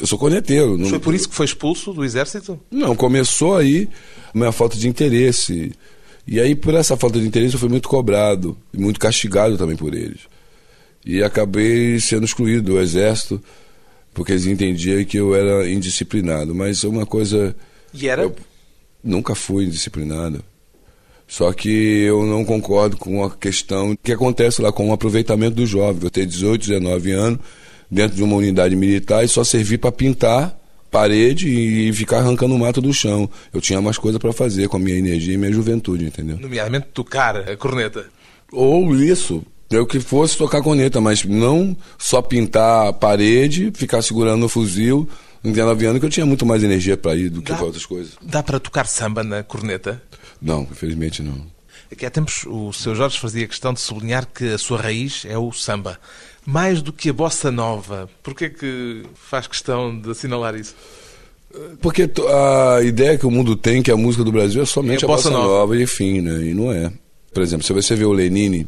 Eu 0.00 0.06
sou 0.06 0.18
corneteiro. 0.18 0.76
Não... 0.76 0.88
Foi 0.88 0.98
por 0.98 1.14
isso 1.14 1.28
que 1.28 1.34
foi 1.34 1.46
expulso 1.46 1.92
do 1.92 2.04
exército? 2.04 2.58
Não, 2.70 2.94
começou 2.94 3.56
aí 3.56 3.88
a 4.34 4.38
minha 4.38 4.52
falta 4.52 4.76
de 4.76 4.88
interesse. 4.88 5.72
E 6.30 6.38
aí, 6.38 6.54
por 6.54 6.74
essa 6.74 6.96
falta 6.96 7.18
de 7.18 7.26
interesse, 7.26 7.54
eu 7.54 7.58
fui 7.58 7.68
muito 7.68 7.88
cobrado 7.88 8.56
e 8.72 8.78
muito 8.78 9.00
castigado 9.00 9.58
também 9.58 9.74
por 9.74 9.92
eles. 9.92 10.20
E 11.04 11.24
acabei 11.24 11.98
sendo 11.98 12.24
excluído 12.24 12.62
do 12.62 12.80
exército, 12.80 13.42
porque 14.14 14.30
eles 14.30 14.46
entendiam 14.46 15.04
que 15.04 15.16
eu 15.16 15.34
era 15.34 15.68
indisciplinado. 15.68 16.54
Mas 16.54 16.84
uma 16.84 17.04
coisa. 17.04 17.56
E 17.92 18.08
era? 18.08 18.22
Eu 18.22 18.36
nunca 19.02 19.34
fui 19.34 19.64
indisciplinado. 19.64 20.44
Só 21.26 21.52
que 21.52 21.68
eu 21.68 22.24
não 22.24 22.44
concordo 22.44 22.96
com 22.96 23.24
a 23.24 23.30
questão 23.32 23.96
que 24.00 24.12
acontece 24.12 24.62
lá 24.62 24.70
com 24.70 24.88
o 24.88 24.92
aproveitamento 24.92 25.56
do 25.56 25.66
jovem. 25.66 26.04
Eu 26.04 26.10
tenho 26.10 26.28
18, 26.28 26.64
19 26.64 27.10
anos, 27.10 27.40
dentro 27.90 28.16
de 28.16 28.22
uma 28.22 28.36
unidade 28.36 28.76
militar 28.76 29.24
e 29.24 29.28
só 29.28 29.42
servir 29.42 29.78
para 29.78 29.90
pintar 29.90 30.59
parede 30.90 31.48
e 31.48 31.92
ficar 31.92 32.18
arrancando 32.18 32.54
o 32.54 32.58
mato 32.58 32.80
do 32.80 32.92
chão. 32.92 33.28
Eu 33.52 33.60
tinha 33.60 33.80
mais 33.80 33.96
coisa 33.96 34.18
para 34.18 34.32
fazer 34.32 34.68
com 34.68 34.76
a 34.76 34.80
minha 34.80 34.98
energia 34.98 35.34
e 35.34 35.38
minha 35.38 35.52
juventude, 35.52 36.04
entendeu? 36.04 36.36
Nomeadamente 36.38 36.88
tocar 36.92 37.36
a 37.36 37.56
corneta. 37.56 38.06
Ou 38.52 38.94
isso, 38.96 39.42
eu 39.70 39.86
que 39.86 40.00
fosse 40.00 40.36
tocar 40.36 40.62
corneta, 40.62 41.00
mas 41.00 41.24
não 41.24 41.76
só 41.96 42.20
pintar 42.20 42.88
a 42.88 42.92
parede, 42.92 43.70
ficar 43.74 44.02
segurando 44.02 44.46
o 44.46 44.48
fuzil. 44.48 45.08
19 45.42 45.86
anos 45.86 46.00
que 46.00 46.06
eu 46.06 46.10
tinha 46.10 46.26
muito 46.26 46.44
mais 46.44 46.62
energia 46.62 46.96
para 46.96 47.14
ir 47.14 47.30
do 47.30 47.40
que 47.40 47.54
para 47.54 47.64
outras 47.64 47.86
coisas. 47.86 48.12
Dá 48.20 48.42
para 48.42 48.60
tocar 48.60 48.86
samba 48.86 49.24
na 49.24 49.42
corneta? 49.42 50.02
Não, 50.42 50.62
infelizmente 50.70 51.22
não. 51.22 51.46
Aqui 51.90 52.06
há 52.06 52.10
tempos 52.10 52.44
o 52.46 52.72
Sr. 52.72 52.94
Jorge 52.94 53.18
fazia 53.18 53.48
questão 53.48 53.72
de 53.72 53.80
sublinhar 53.80 54.26
que 54.26 54.52
a 54.52 54.58
sua 54.58 54.80
raiz 54.80 55.24
é 55.26 55.36
o 55.36 55.50
samba. 55.50 55.98
Mais 56.50 56.82
do 56.82 56.92
que 56.92 57.10
a 57.10 57.12
bossa 57.12 57.50
nova. 57.50 58.08
Porquê 58.22 58.50
que 58.50 59.04
faz 59.14 59.46
questão 59.46 59.96
de 59.98 60.10
assinalar 60.10 60.56
isso? 60.56 60.74
Porque 61.80 62.10
a 62.28 62.82
ideia 62.82 63.16
que 63.16 63.26
o 63.26 63.30
mundo 63.30 63.56
tem 63.56 63.82
que 63.82 63.90
a 63.90 63.96
música 63.96 64.24
do 64.24 64.32
Brasil 64.32 64.62
é 64.62 64.66
somente 64.66 65.04
é 65.04 65.06
a, 65.06 65.08
bossa, 65.08 65.30
bossa 65.30 65.42
nova. 65.42 65.58
nova 65.60 65.76
e 65.76 65.82
enfim, 65.82 66.20
né? 66.20 66.44
E 66.44 66.54
não 66.54 66.72
é. 66.72 66.92
Por 67.32 67.42
exemplo, 67.42 67.64
se 67.64 67.72
você 67.72 67.94
vê 67.94 68.04
o 68.04 68.12
Lenine, 68.12 68.66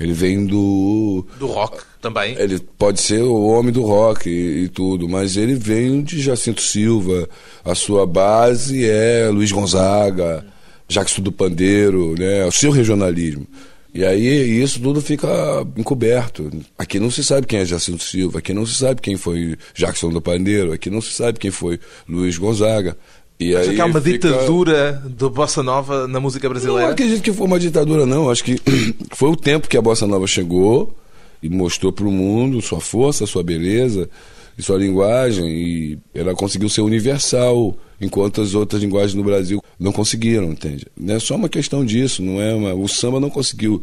ele 0.00 0.12
vem 0.12 0.46
do. 0.46 1.26
Do 1.38 1.46
rock 1.46 1.82
também. 2.00 2.36
Ele 2.38 2.58
pode 2.58 3.00
ser 3.00 3.22
o 3.22 3.46
homem 3.46 3.72
do 3.72 3.82
rock 3.82 4.28
e, 4.28 4.64
e, 4.64 4.68
tudo, 4.68 5.08
mas 5.08 5.36
ele 5.36 5.54
vem 5.54 6.02
de 6.02 6.20
Jacinto 6.20 6.60
Silva. 6.60 7.28
A 7.64 7.74
sua 7.74 8.06
base 8.06 8.88
é 8.88 9.28
Luiz 9.30 9.52
Gonzaga, 9.52 10.44
Jackson 10.88 11.22
do 11.22 11.32
Pandeiro, 11.32 12.14
né? 12.18 12.44
O 12.44 12.52
seu 12.52 12.70
regionalismo. 12.70 13.46
E 13.94 14.04
aí 14.04 14.60
isso 14.60 14.80
tudo 14.80 15.00
fica 15.00 15.28
encoberto. 15.76 16.50
Aqui 16.76 16.98
não 16.98 17.12
se 17.12 17.22
sabe 17.22 17.46
quem 17.46 17.60
é 17.60 17.64
Jacinto 17.64 18.02
Silva, 18.02 18.40
aqui 18.40 18.52
não 18.52 18.66
se 18.66 18.74
sabe 18.74 19.00
quem 19.00 19.16
foi 19.16 19.56
Jackson 19.72 20.10
do 20.10 20.20
Pandeiro, 20.20 20.72
aqui 20.72 20.90
não 20.90 21.00
se 21.00 21.12
sabe 21.12 21.38
quem 21.38 21.52
foi 21.52 21.78
Luiz 22.08 22.36
Gonzaga. 22.36 22.96
E 23.38 23.54
Acha 23.54 23.70
aí 23.70 23.76
que 23.76 23.80
há 23.80 23.86
uma 23.86 24.00
fica... 24.00 24.28
ditadura 24.28 25.02
do 25.08 25.30
Bossa 25.30 25.62
Nova 25.62 26.08
na 26.08 26.18
música 26.18 26.48
brasileira? 26.48 26.86
Não 26.86 26.92
acredito 26.92 27.22
que 27.22 27.32
foi 27.32 27.46
uma 27.46 27.58
ditadura, 27.58 28.04
não. 28.04 28.28
Acho 28.28 28.42
que 28.42 28.60
foi 29.14 29.30
o 29.30 29.36
tempo 29.36 29.68
que 29.68 29.76
a 29.76 29.82
Bossa 29.82 30.08
Nova 30.08 30.26
chegou 30.26 30.92
e 31.40 31.48
mostrou 31.48 31.92
para 31.92 32.06
o 32.06 32.10
mundo 32.10 32.60
sua 32.60 32.80
força, 32.80 33.26
sua 33.26 33.44
beleza 33.44 34.10
e 34.56 34.62
sua 34.62 34.78
linguagem. 34.78 35.46
E 35.46 35.98
ela 36.14 36.34
conseguiu 36.34 36.68
ser 36.68 36.82
universal, 36.82 37.76
enquanto 38.00 38.40
as 38.40 38.54
outras 38.54 38.82
linguagens 38.82 39.14
no 39.14 39.24
Brasil 39.24 39.62
não 39.78 39.92
conseguiram, 39.92 40.52
entende? 40.52 40.86
Não 40.96 41.14
é 41.14 41.18
só 41.18 41.36
uma 41.36 41.48
questão 41.48 41.84
disso. 41.84 42.22
não 42.22 42.40
é 42.40 42.54
uma... 42.54 42.74
O 42.74 42.88
samba 42.88 43.20
não 43.20 43.30
conseguiu 43.30 43.82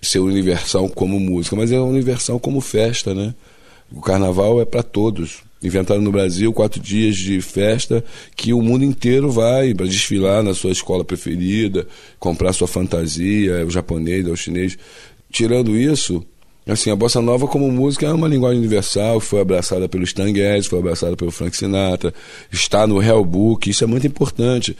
ser 0.00 0.18
universal 0.18 0.88
como 0.88 1.18
música, 1.18 1.56
mas 1.56 1.72
é 1.72 1.80
universal 1.80 2.38
como 2.38 2.60
festa, 2.60 3.14
né? 3.14 3.34
O 3.92 4.00
carnaval 4.00 4.60
é 4.60 4.64
para 4.64 4.82
todos 4.82 5.42
inventaram 5.66 6.02
no 6.02 6.12
Brasil 6.12 6.52
quatro 6.52 6.80
dias 6.80 7.16
de 7.16 7.40
festa 7.40 8.04
que 8.36 8.52
o 8.52 8.60
mundo 8.60 8.84
inteiro 8.84 9.30
vai 9.30 9.74
para 9.74 9.86
desfilar 9.86 10.42
na 10.42 10.54
sua 10.54 10.70
escola 10.70 11.04
preferida, 11.04 11.86
comprar 12.18 12.52
sua 12.52 12.68
fantasia, 12.68 13.64
o 13.66 13.70
japonês, 13.70 14.26
o 14.26 14.36
chinês. 14.36 14.76
Tirando 15.30 15.76
isso, 15.76 16.24
assim, 16.66 16.90
a 16.90 16.96
bossa 16.96 17.20
nova 17.20 17.46
como 17.46 17.70
música 17.70 18.06
é 18.06 18.12
uma 18.12 18.28
linguagem 18.28 18.58
universal, 18.58 19.20
foi 19.20 19.40
abraçada 19.40 19.88
pelo 19.88 20.04
Stan 20.04 20.32
Getz, 20.34 20.66
foi 20.66 20.78
abraçada 20.78 21.16
pelo 21.16 21.30
Frank 21.30 21.56
Sinatra, 21.56 22.14
está 22.50 22.86
no 22.86 22.98
Real 22.98 23.24
Book, 23.24 23.68
isso 23.68 23.84
é 23.84 23.86
muito 23.86 24.06
importante 24.06 24.76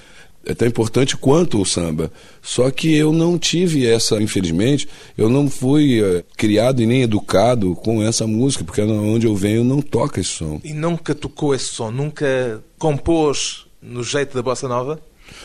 é 0.46 0.54
tão 0.54 0.68
importante 0.68 1.16
quanto 1.16 1.60
o 1.60 1.64
samba. 1.64 2.12
Só 2.42 2.70
que 2.70 2.94
eu 2.94 3.12
não 3.12 3.38
tive 3.38 3.86
essa, 3.86 4.22
infelizmente, 4.22 4.88
eu 5.16 5.28
não 5.28 5.48
fui 5.48 6.02
é, 6.02 6.24
criado 6.36 6.82
e 6.82 6.86
nem 6.86 7.02
educado 7.02 7.74
com 7.76 8.02
essa 8.02 8.26
música, 8.26 8.64
porque 8.64 8.82
onde 8.82 9.26
eu 9.26 9.34
venho 9.34 9.64
não 9.64 9.80
toca 9.80 10.20
esse 10.20 10.30
som. 10.30 10.60
E 10.62 10.72
nunca 10.72 11.14
tocou 11.14 11.54
esse 11.54 11.66
som? 11.66 11.90
Nunca 11.90 12.62
compôs 12.78 13.66
no 13.80 14.02
jeito 14.02 14.34
da 14.34 14.42
bossa 14.42 14.68
nova? 14.68 15.00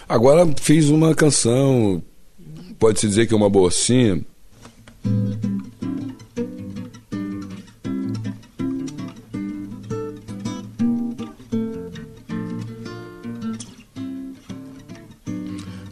Agora 0.07 0.47
fiz 0.59 0.89
uma 0.89 1.15
canção, 1.15 2.03
pode-se 2.77 3.07
dizer 3.07 3.27
que 3.27 3.33
é 3.33 3.37
uma 3.37 3.49
bolsinha. 3.49 4.21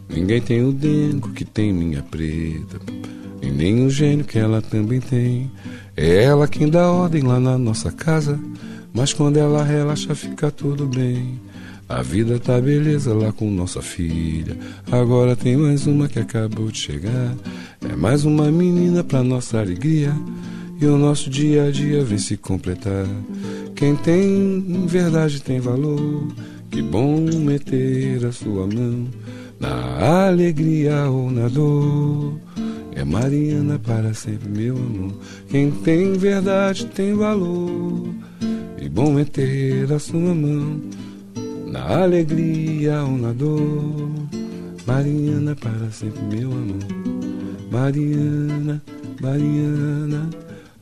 Ninguém 0.08 0.42
tem 0.42 0.62
o 0.62 0.72
dengo 0.72 1.30
que 1.30 1.44
tem 1.44 1.72
minha 1.72 2.02
preta, 2.02 2.78
e 3.40 3.50
nem 3.50 3.86
o 3.86 3.88
gênio 3.88 4.24
que 4.26 4.38
ela 4.38 4.60
também 4.60 5.00
tem. 5.00 5.50
É 5.96 6.24
ela 6.24 6.46
quem 6.46 6.68
dá 6.68 6.92
ordem 6.92 7.22
lá 7.22 7.40
na 7.40 7.56
nossa 7.56 7.90
casa, 7.90 8.38
mas 8.92 9.12
quando 9.12 9.38
ela 9.38 9.64
relaxa 9.64 10.14
fica 10.14 10.50
tudo 10.50 10.86
bem. 10.86 11.40
A 11.88 12.02
vida 12.02 12.38
tá 12.38 12.60
beleza 12.60 13.14
lá 13.14 13.32
com 13.32 13.50
nossa 13.50 13.80
filha. 13.80 14.54
Agora 14.92 15.34
tem 15.34 15.56
mais 15.56 15.86
uma 15.86 16.06
que 16.06 16.18
acabou 16.18 16.70
de 16.70 16.78
chegar. 16.78 17.34
Mais 17.98 18.24
uma 18.24 18.48
menina 18.48 19.02
pra 19.02 19.24
nossa 19.24 19.58
alegria. 19.58 20.14
E 20.80 20.86
o 20.86 20.96
nosso 20.96 21.28
dia 21.28 21.64
a 21.64 21.70
dia 21.72 22.04
vem 22.04 22.16
se 22.16 22.36
completar. 22.36 23.06
Quem 23.74 23.96
tem 23.96 24.86
verdade 24.86 25.42
tem 25.42 25.58
valor. 25.58 26.28
Que 26.70 26.80
bom 26.80 27.20
meter 27.20 28.24
a 28.24 28.30
sua 28.30 28.68
mão 28.68 29.08
na 29.58 30.26
alegria 30.28 31.10
ou 31.10 31.28
na 31.28 31.48
dor. 31.48 32.38
É 32.92 33.02
Mariana 33.02 33.80
para 33.80 34.14
sempre, 34.14 34.48
meu 34.48 34.76
amor. 34.76 35.14
Quem 35.48 35.72
tem 35.72 36.12
verdade 36.12 36.86
tem 36.86 37.14
valor. 37.14 38.14
E 38.80 38.88
bom 38.88 39.18
é 39.18 39.24
ter 39.24 39.92
a 39.92 39.98
sua 39.98 40.34
mão 40.34 40.80
na 41.66 42.02
alegria 42.02 43.02
ou 43.02 43.18
na 43.18 43.32
dor. 43.32 44.08
Mariana 44.86 45.56
para 45.56 45.90
sempre, 45.90 46.22
meu 46.22 46.52
amor. 46.52 46.97
Mariana, 47.70 48.80
Mariana. 49.20 50.30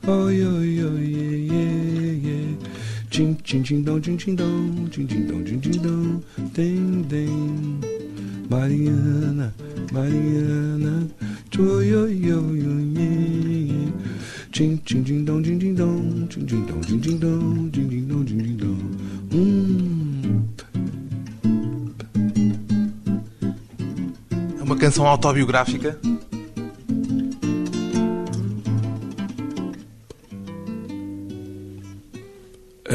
Oi, 0.07 0.41
oi, 0.45 0.83
oi, 0.83 0.85
oi, 0.85 1.49
oi, 1.51 2.21
oi. 2.25 2.57
Tim, 3.09 3.33
tim, 3.35 3.61
tim, 3.61 3.83
dom, 3.83 3.99
tim, 3.99 4.15
tim, 4.17 4.35
dom, 4.35 4.87
tim, 4.89 5.05
tim, 5.05 5.27
dom, 5.27 5.43
tim, 5.43 5.59
tim, 5.59 5.81
dom, 5.81 6.23
tem, 6.53 7.03
tem. 7.09 7.79
Mariana, 8.49 9.53
Mariana, 9.91 11.07
tchoioioioie. 11.49 12.77
Tim, 14.53 14.77
tim, 14.77 15.03
tim, 15.03 15.25
dom, 15.25 15.43
tim, 15.43 15.59
tim, 15.59 15.75
dom, 15.75 16.27
tim, 16.27 16.45
tim, 16.45 16.65
dom, 16.65 16.81
tim, 16.81 17.01
tim, 17.01 17.17
dom, 17.17 17.69
tim, 17.69 17.89
tim, 17.89 18.07
dom, 18.07 18.23
tim, 18.25 18.37
tim, 18.39 18.55
dom. 18.55 18.77
Hum. 19.33 20.43
É 24.57 24.63
uma 24.63 24.77
canção 24.77 25.05
autobiográfica? 25.05 25.99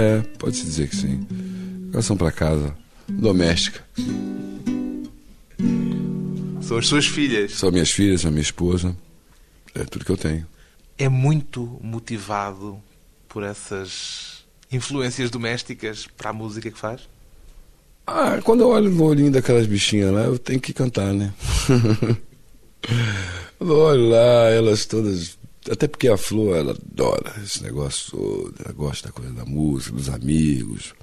É, 0.03 0.21
pode-se 0.37 0.65
dizer 0.65 0.89
que 0.89 0.97
sim. 0.97 1.25
Canção 1.93 2.17
para 2.17 2.33
casa, 2.33 2.77
doméstica. 3.09 3.85
São 6.61 6.77
as 6.77 6.89
suas 6.89 7.07
filhas. 7.07 7.53
São 7.53 7.71
minhas 7.71 7.93
filhas, 7.93 8.27
a 8.27 8.31
minha 8.31 8.43
esposa. 8.43 8.97
É 9.77 9.85
tudo 9.85 10.05
que 10.05 10.11
eu 10.11 10.17
tenho. 10.17 10.45
É 10.99 11.09
muito 11.09 11.79
motivado 11.81 12.83
por 13.29 13.45
essas 13.45 14.45
influências 14.73 15.31
domésticas 15.31 16.09
para 16.17 16.31
a 16.31 16.33
música 16.33 16.69
que 16.69 16.79
faz? 16.79 17.03
Ah, 18.05 18.41
quando 18.43 18.63
eu 18.63 18.71
olho 18.71 18.91
no 18.91 19.05
olhinho 19.05 19.31
daquelas 19.31 19.67
bichinhas 19.67 20.13
lá, 20.13 20.23
eu 20.23 20.37
tenho 20.37 20.61
que 20.61 20.73
cantar, 20.73 21.15
né? 21.15 21.33
eu 23.61 23.69
olho 23.69 24.09
lá, 24.09 24.51
elas 24.51 24.85
todas. 24.85 25.39
Até 25.71 25.87
porque 25.87 26.09
a 26.09 26.17
Flor, 26.17 26.57
ela 26.57 26.73
adora 26.73 27.35
esse 27.43 27.63
negócio 27.63 28.11
todo, 28.11 28.55
ela 28.65 28.73
gosta 28.73 29.09
da 29.09 29.13
coisa 29.13 29.33
da 29.33 29.45
música, 29.45 29.97
dos 29.97 30.09
amigos. 30.09 30.95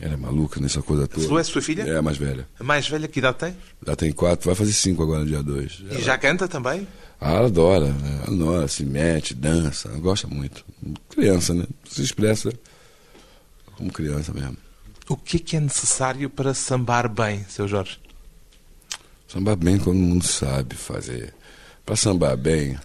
Ela 0.00 0.14
é 0.14 0.16
maluca 0.16 0.60
nessa 0.60 0.80
coisa 0.80 1.08
toda. 1.08 1.24
A 1.24 1.28
Flor 1.28 1.40
é 1.40 1.44
sua 1.44 1.62
filha? 1.62 1.82
É, 1.82 1.96
a 1.96 2.02
mais 2.02 2.16
velha. 2.16 2.48
A 2.58 2.64
mais 2.64 2.88
velha, 2.88 3.08
que 3.08 3.18
idade 3.18 3.38
tem? 3.38 3.56
Ela 3.84 3.96
tem 3.96 4.12
quatro, 4.12 4.46
vai 4.46 4.54
fazer 4.54 4.72
cinco 4.72 5.02
agora 5.02 5.20
no 5.20 5.26
dia 5.26 5.42
dois. 5.42 5.82
E 5.90 6.00
já 6.02 6.16
canta 6.16 6.46
também? 6.46 6.86
Ah, 7.20 7.32
ela 7.32 7.46
adora, 7.46 7.86
né? 7.86 8.22
Ela 8.26 8.34
adora, 8.36 8.68
se 8.68 8.84
mete, 8.84 9.34
dança, 9.34 9.88
ela 9.88 9.98
gosta 9.98 10.28
muito. 10.28 10.64
Criança, 11.08 11.52
né? 11.52 11.64
Se 11.84 12.02
expressa 12.02 12.52
como 13.76 13.92
criança 13.92 14.32
mesmo. 14.32 14.56
O 15.08 15.16
que 15.16 15.36
é, 15.36 15.40
que 15.40 15.56
é 15.56 15.60
necessário 15.60 16.28
para 16.28 16.52
sambar 16.52 17.08
bem, 17.08 17.44
seu 17.48 17.66
Jorge? 17.66 17.98
Sambar 19.26 19.56
bem 19.56 19.78
todo 19.78 19.94
mundo 19.94 20.24
sabe 20.24 20.74
fazer. 20.74 21.34
Para 21.84 21.96
sambar 21.96 22.36
bem, 22.36 22.78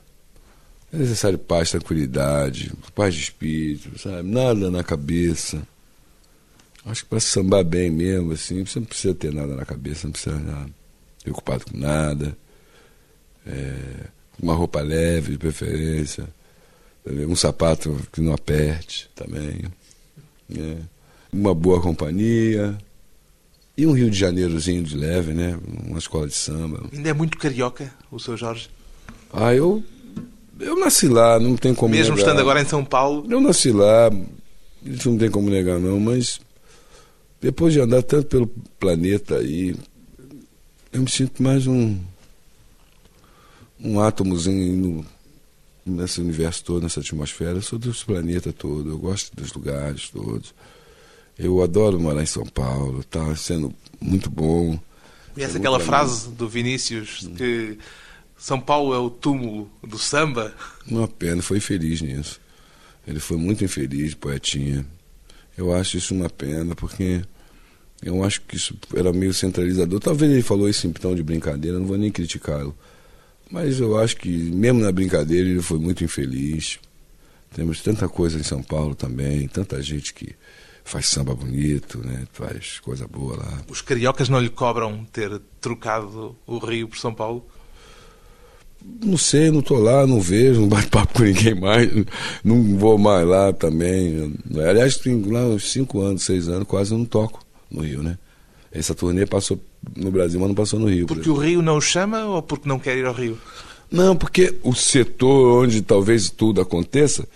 é 0.94 0.98
necessário 0.98 1.40
paz, 1.40 1.72
tranquilidade, 1.72 2.72
paz 2.94 3.16
de 3.16 3.22
espírito, 3.22 3.98
sabe? 3.98 4.30
Nada 4.30 4.70
na 4.70 4.84
cabeça. 4.84 5.68
Acho 6.86 7.04
que 7.04 7.10
para 7.10 7.20
sambar 7.20 7.64
bem 7.64 7.90
mesmo, 7.90 8.32
assim, 8.34 8.64
você 8.64 8.80
não 8.80 8.86
precisa 8.86 9.14
ter 9.16 9.34
nada 9.34 9.56
na 9.56 9.66
cabeça, 9.66 10.06
não 10.06 10.12
precisa 10.12 10.38
estar 10.38 10.70
preocupado 11.24 11.66
com 11.66 11.78
nada. 11.78 12.38
É, 13.48 14.08
uma 14.42 14.54
roupa 14.54 14.82
leve, 14.82 15.32
de 15.32 15.38
preferência. 15.40 16.28
Um 17.06 17.36
sapato 17.36 18.00
que 18.12 18.22
não 18.22 18.34
aperte 18.34 19.10
também. 19.16 19.64
É. 20.56 20.78
Uma 21.32 21.56
boa 21.56 21.82
companhia. 21.82 22.78
E 23.76 23.88
um 23.88 23.94
Rio 23.94 24.12
de 24.12 24.20
Janeirozinho 24.20 24.84
de 24.84 24.96
leve, 24.96 25.34
né? 25.34 25.60
Uma 25.88 25.98
escola 25.98 26.28
de 26.28 26.36
samba. 26.36 26.88
Ainda 26.94 27.10
é 27.10 27.14
muito 27.14 27.38
carioca, 27.38 27.92
o 28.12 28.20
seu 28.20 28.38
Jorge? 28.38 28.70
Ah, 29.32 29.56
eu. 29.56 29.84
Eu 30.60 30.80
nasci 30.80 31.08
lá, 31.08 31.40
não 31.40 31.56
tem 31.56 31.74
como 31.74 31.94
Mesmo 31.94 32.16
negar. 32.16 32.28
estando 32.28 32.40
agora 32.40 32.62
em 32.62 32.66
São 32.66 32.86
Paulo? 32.86 33.26
Eu 33.30 33.42
nasci 33.42 33.72
lá, 33.72 34.12
isso 34.86 35.10
não 35.10 35.18
tem 35.18 35.30
como 35.32 35.50
negar, 35.50 35.80
não, 35.80 36.00
mas. 36.00 36.40
Depois 37.42 37.74
de 37.74 37.82
andar 37.82 38.02
tanto 38.04 38.28
pelo 38.28 38.48
planeta 38.80 39.38
aí, 39.38 39.76
eu 40.92 41.02
me 41.02 41.10
sinto 41.10 41.42
mais 41.44 41.68
um. 41.68 41.98
Um 43.80 44.00
átomozinho 44.00 44.78
no, 44.78 45.06
nesse 45.86 46.22
universo 46.22 46.64
todo, 46.64 46.84
nessa 46.84 47.02
atmosfera. 47.02 47.54
Eu 47.58 47.62
sou 47.62 47.78
desse 47.78 48.06
planeta 48.06 48.54
todo, 48.54 48.90
eu 48.90 48.98
gosto 48.98 49.36
dos 49.36 49.52
lugares 49.54 50.10
todos. 50.10 50.54
Eu 51.38 51.62
adoro 51.62 52.00
morar 52.00 52.22
em 52.22 52.28
São 52.28 52.46
Paulo, 52.46 53.02
está 53.02 53.36
sendo 53.36 53.74
muito 54.00 54.30
bom. 54.30 54.80
E 55.36 55.44
essa 55.44 55.58
aquela 55.58 55.80
frase 55.80 56.30
do 56.30 56.48
Vinícius 56.48 57.28
que 57.36 57.78
São 58.44 58.60
Paulo 58.60 58.94
é 58.94 58.98
o 58.98 59.10
túmulo 59.10 59.72
do 59.82 59.98
samba? 59.98 60.54
Uma 60.86 61.08
pena, 61.08 61.42
foi 61.42 61.60
infeliz 61.60 62.02
nisso. 62.02 62.42
Ele 63.08 63.18
foi 63.18 63.38
muito 63.38 63.64
infeliz, 63.64 64.14
poetinha. 64.16 64.86
Eu 65.58 65.74
acho 65.74 65.96
isso 65.96 66.14
uma 66.14 66.30
pena, 66.30 66.76
porque 66.76 67.22
eu 68.04 68.22
acho 68.22 68.42
que 68.42 68.58
isso 68.58 68.78
era 68.94 69.14
meio 69.14 69.34
centralizador. 69.34 69.98
Talvez 70.02 70.30
ele 70.30 70.42
falou 70.42 70.68
isso 70.68 70.86
em 70.86 70.92
tom 70.92 71.16
de 71.16 71.24
brincadeira, 71.24 71.80
não 71.80 71.86
vou 71.86 71.98
nem 71.98 72.12
criticá-lo. 72.12 72.78
Mas 73.50 73.80
eu 73.80 73.98
acho 73.98 74.18
que, 74.18 74.28
mesmo 74.28 74.82
na 74.82 74.92
brincadeira, 74.92 75.48
ele 75.48 75.62
foi 75.62 75.80
muito 75.80 76.04
infeliz. 76.04 76.80
Temos 77.56 77.80
tanta 77.80 78.10
coisa 78.10 78.38
em 78.38 78.44
São 78.44 78.62
Paulo 78.62 78.94
também, 78.94 79.48
tanta 79.48 79.82
gente 79.82 80.14
que 80.14 80.36
faz 80.84 81.08
samba 81.08 81.34
bonito, 81.34 82.00
né? 82.00 82.28
faz 82.34 82.82
coisa 82.82 83.08
boa 83.08 83.38
lá. 83.38 83.62
Os 83.70 83.82
cariocas 83.82 84.28
não 84.28 84.42
lhe 84.42 84.50
cobram 84.50 85.06
ter 85.06 85.40
trocado 85.62 86.36
o 86.46 86.58
Rio 86.58 86.90
por 86.90 86.98
São 86.98 87.14
Paulo? 87.14 87.48
Não 89.04 89.18
sei, 89.18 89.52
não 89.52 89.60
estou 89.60 89.80
lá, 89.80 90.08
não 90.08 90.20
vejo, 90.20 90.62
não 90.62 90.68
bato 90.68 90.88
papo 90.92 91.14
com 91.14 91.24
ninguém 91.24 91.56
mais, 91.56 91.90
não 92.44 92.78
vou 92.78 92.98
mais 92.98 93.28
lá 93.28 93.52
também. 93.52 94.34
Aliás, 94.56 94.98
tem 94.98 95.22
lá 95.24 95.42
uns 95.46 95.72
5 95.72 96.02
anos, 96.02 96.24
6 96.24 96.48
anos, 96.50 96.68
quase 96.68 96.94
eu 96.94 96.98
não 96.98 97.06
toco 97.06 97.40
no 97.70 97.82
Rio, 97.82 98.02
né? 98.02 98.18
Essa 98.72 98.96
turnê 98.96 99.26
passou 99.26 99.60
no 99.96 100.10
Brasil, 100.10 100.40
mas 100.40 100.48
não 100.48 100.56
passou 100.56 100.80
no 100.80 100.90
Rio. 100.90 101.06
Porque 101.06 101.30
o 101.30 101.36
Rio 101.36 101.62
não 101.62 101.78
o 101.78 101.82
chama 101.82 102.26
ou 102.26 102.42
porque 102.42 102.68
não 102.68 102.80
quer 102.80 102.98
ir 102.98 103.06
ao 103.06 103.14
Rio? 103.14 103.38
Não, 103.92 104.16
porque 104.16 104.56
o 104.64 104.74
setor 104.74 105.64
onde 105.64 105.82
talvez 105.82 106.30
tudo 106.30 106.60
aconteça 106.60 107.28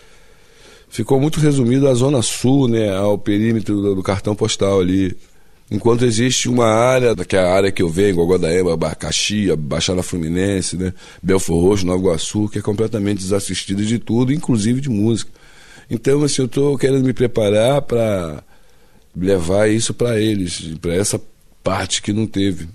ficou 0.90 1.20
muito 1.20 1.40
resumido 1.40 1.88
à 1.88 1.94
Zona 1.94 2.22
Sul, 2.22 2.68
né, 2.68 2.96
ao 2.96 3.18
perímetro 3.18 3.94
do 3.94 4.02
cartão 4.02 4.36
postal 4.36 4.80
ali. 4.80 5.16
Enquanto 5.70 6.06
existe 6.06 6.48
uma 6.48 6.66
área, 6.66 7.14
que 7.14 7.36
é 7.36 7.40
a 7.40 7.54
área 7.54 7.72
que 7.72 7.82
eu 7.82 7.90
venho, 7.90 8.16
Gogodaema, 8.16 8.78
Caxia, 8.96 9.56
Baixada 9.56 10.02
Fluminense, 10.02 10.78
né, 10.78 10.94
Belfor 11.22 11.62
Roxo, 11.62 11.86
Nova 11.86 12.00
Iguaçu, 12.00 12.48
que 12.48 12.60
é 12.60 12.62
completamente 12.62 13.20
desassistida 13.20 13.84
de 13.84 14.00
tudo, 14.00 14.32
inclusive 14.32 14.80
de 14.80 14.90
música. 14.90 15.30
Então, 15.90 16.24
assim, 16.24 16.42
eu 16.42 16.46
estou 16.46 16.78
querendo 16.78 17.04
me 17.04 17.12
preparar 17.12 17.82
para 17.82 18.42
levar 19.16 19.70
isso 19.70 19.94
para 19.94 20.20
eles, 20.20 20.74
para 20.82 20.94
essa 20.94 21.20
parte 21.62 22.02
que 22.02 22.14
não 22.14 22.26
teve, 22.26 22.70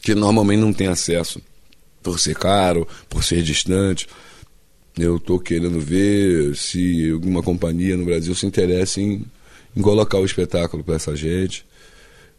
que 0.00 0.14
normalmente 0.14 0.60
não 0.60 0.72
tem 0.72 0.86
acesso, 0.86 1.40
por 2.02 2.20
ser 2.20 2.36
caro, 2.36 2.86
por 3.08 3.24
ser 3.24 3.42
distante. 3.42 4.06
Eu 4.96 5.16
estou 5.16 5.40
querendo 5.40 5.80
ver 5.80 6.54
se 6.54 7.10
alguma 7.10 7.42
companhia 7.42 7.96
no 7.96 8.04
Brasil 8.04 8.34
se 8.34 8.46
interessa 8.46 9.00
em, 9.00 9.24
em 9.74 9.82
colocar 9.82 10.18
o 10.18 10.24
espetáculo 10.24 10.84
para 10.84 10.96
essa 10.96 11.16
gente. 11.16 11.64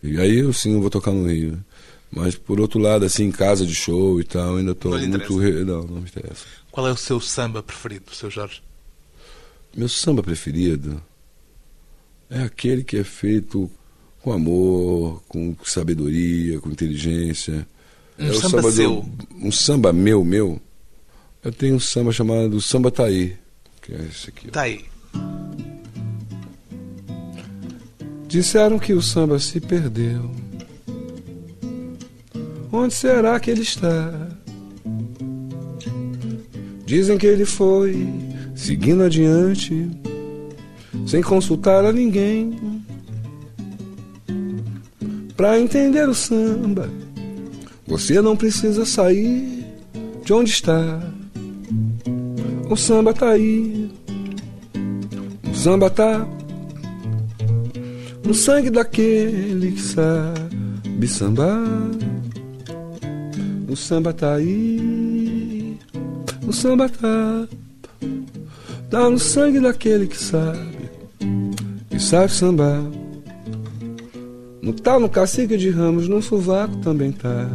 E 0.04 0.20
aí 0.20 0.40
eu 0.40 0.52
sim 0.52 0.74
eu 0.74 0.82
vou 0.82 0.90
tocar 0.90 1.12
no 1.12 1.28
Rio. 1.28 1.64
Mas 2.12 2.36
por 2.36 2.60
outro 2.60 2.80
lado, 2.80 3.06
assim, 3.06 3.24
em 3.24 3.32
casa 3.32 3.66
de 3.66 3.74
show 3.74 4.20
e 4.20 4.24
tal, 4.24 4.58
ainda 4.58 4.74
estou 4.74 4.98
muito. 5.00 5.38
Re... 5.38 5.64
Não, 5.64 5.84
não 5.84 6.02
me 6.02 6.08
interessa. 6.08 6.46
Qual 6.72 6.88
é 6.88 6.92
o 6.92 6.98
seu 6.98 7.20
samba 7.20 7.64
preferido, 7.64 8.14
seu 8.14 8.30
Jorge? 8.30 8.62
Meu 9.76 9.90
samba 9.90 10.22
preferido 10.22 11.02
é 12.30 12.44
aquele 12.44 12.84
que 12.84 12.98
é 12.98 13.04
feito 13.04 13.70
com 14.22 14.32
amor, 14.32 15.24
com 15.28 15.56
sabedoria, 15.64 16.60
com 16.60 16.70
inteligência. 16.70 17.68
Um 18.20 18.28
é 18.28 18.34
samba, 18.34 18.50
samba 18.50 18.72
seu. 18.72 19.02
Do, 19.02 19.48
um 19.48 19.52
samba 19.52 19.92
meu, 19.94 20.24
meu. 20.24 20.62
Eu 21.44 21.52
tenho 21.52 21.76
um 21.76 21.80
samba 21.80 22.12
chamado 22.12 22.62
Samba 22.62 22.90
Taí, 22.92 23.36
que 23.82 23.92
é 23.94 24.06
esse 24.10 24.30
aqui. 24.30 24.46
ó. 24.46 24.48
Está 24.48 24.62
aí. 24.62 24.86
Disseram 28.34 28.80
que 28.80 28.94
o 28.94 29.00
samba 29.00 29.38
se 29.38 29.60
perdeu. 29.60 30.32
Onde 32.72 32.92
será 32.92 33.40
que 33.40 33.52
ele 33.52 33.62
está? 33.62 34.12
Dizem 36.84 37.16
que 37.20 37.28
ele 37.28 37.46
foi 37.46 38.08
seguindo 38.56 39.04
adiante, 39.04 39.88
sem 41.06 41.22
consultar 41.22 41.86
a 41.86 41.94
ninguém. 41.94 42.82
Pra 45.38 45.60
entender 45.60 46.10
o 46.10 46.16
samba, 46.16 46.90
você 47.86 48.20
não 48.20 48.36
precisa 48.36 48.84
sair 48.84 49.64
de 50.26 50.34
onde 50.34 50.50
está. 50.50 51.00
O 52.68 52.76
samba 52.76 53.14
tá 53.14 53.30
aí. 53.30 53.92
O 55.52 55.54
samba 55.56 55.88
tá 55.92 56.28
no 58.26 58.34
sangue 58.34 58.70
daquele 58.70 59.72
que 59.72 59.82
sabe 59.82 61.08
sambar. 61.08 61.60
O 63.68 63.76
samba 63.76 64.14
tá 64.14 64.36
aí, 64.36 65.78
o 66.46 66.54
samba 66.54 66.88
tá, 66.88 67.48
tá 68.90 69.10
no 69.10 69.18
sangue 69.18 69.60
daquele 69.60 70.06
que 70.06 70.18
sabe, 70.18 70.90
que 71.90 72.00
sabe 72.00 72.32
sambar. 72.32 72.84
Não 74.62 74.74
tá 74.74 75.00
no 75.00 75.10
cacique 75.10 75.58
de 75.58 75.70
ramos, 75.70 76.08
no 76.08 76.22
sovaco 76.22 76.78
também 76.78 77.12
tá. 77.12 77.50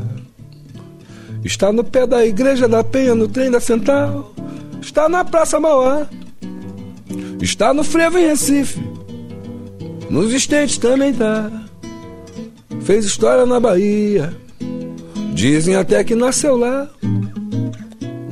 Está 1.45 1.73
no 1.73 1.85
pé 1.85 2.07
da 2.07 2.27
igreja 2.27 2.69
da 2.69 2.83
penha, 2.83 3.15
no 3.15 3.29
trem 3.29 3.51
da 3.51 3.61
central. 3.61 4.35
Está 4.83 5.09
na 5.09 5.25
Praça 5.25 5.61
Mauá. 5.61 6.07
Está 7.41 7.73
no 7.73 7.85
frevo 7.85 8.19
em 8.19 8.27
Recife. 8.27 8.98
Nos 10.11 10.33
estentes 10.33 10.79
também 10.79 11.13
tá. 11.13 11.51
Fez 12.83 13.05
história 13.05 13.45
na 13.45 13.61
Bahia. 13.61 14.35
Dizem 15.35 15.77
até 15.77 16.03
que 16.03 16.15
nasceu 16.15 16.57
lá. 16.57 16.89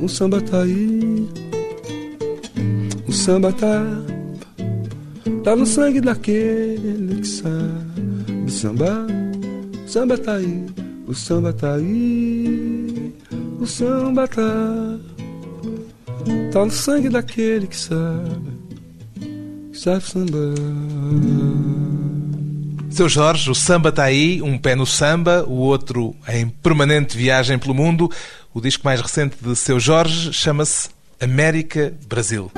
O 0.01 0.07
samba 0.07 0.41
tá 0.41 0.61
aí. 0.63 1.27
O 3.07 3.11
samba 3.11 3.51
tá. 3.53 3.83
Tá 5.43 5.55
no 5.55 5.65
sangue 5.65 6.01
daquele 6.01 7.21
que 7.21 7.27
sabe 7.27 7.87
sambar. 8.49 9.05
O 9.85 9.89
samba 9.89 10.17
tá 10.17 10.35
aí. 10.35 10.65
O 11.07 11.13
samba 11.13 11.53
tá 11.53 11.75
aí. 11.75 13.13
O 13.59 13.65
samba 13.65 14.27
tá. 14.27 14.99
Tá 16.51 16.65
no 16.65 16.71
sangue 16.71 17.09
daquele 17.09 17.67
que 17.67 17.77
sabe. 17.77 18.56
Samba. 19.77 20.55
Seu 22.89 23.07
Jorge, 23.07 23.51
o 23.51 23.55
samba 23.55 23.89
está 23.89 24.03
aí, 24.03 24.41
um 24.41 24.57
pé 24.57 24.75
no 24.75 24.85
samba, 24.85 25.43
o 25.47 25.53
outro 25.53 26.15
em 26.27 26.49
permanente 26.49 27.17
viagem 27.17 27.59
pelo 27.59 27.73
mundo. 27.73 28.09
O 28.53 28.59
disco 28.59 28.83
mais 28.83 28.99
recente 28.99 29.35
de 29.41 29.55
Seu 29.55 29.79
Jorge 29.79 30.33
chama-se 30.33 30.89
América 31.19 31.93
Brasil. 32.07 32.51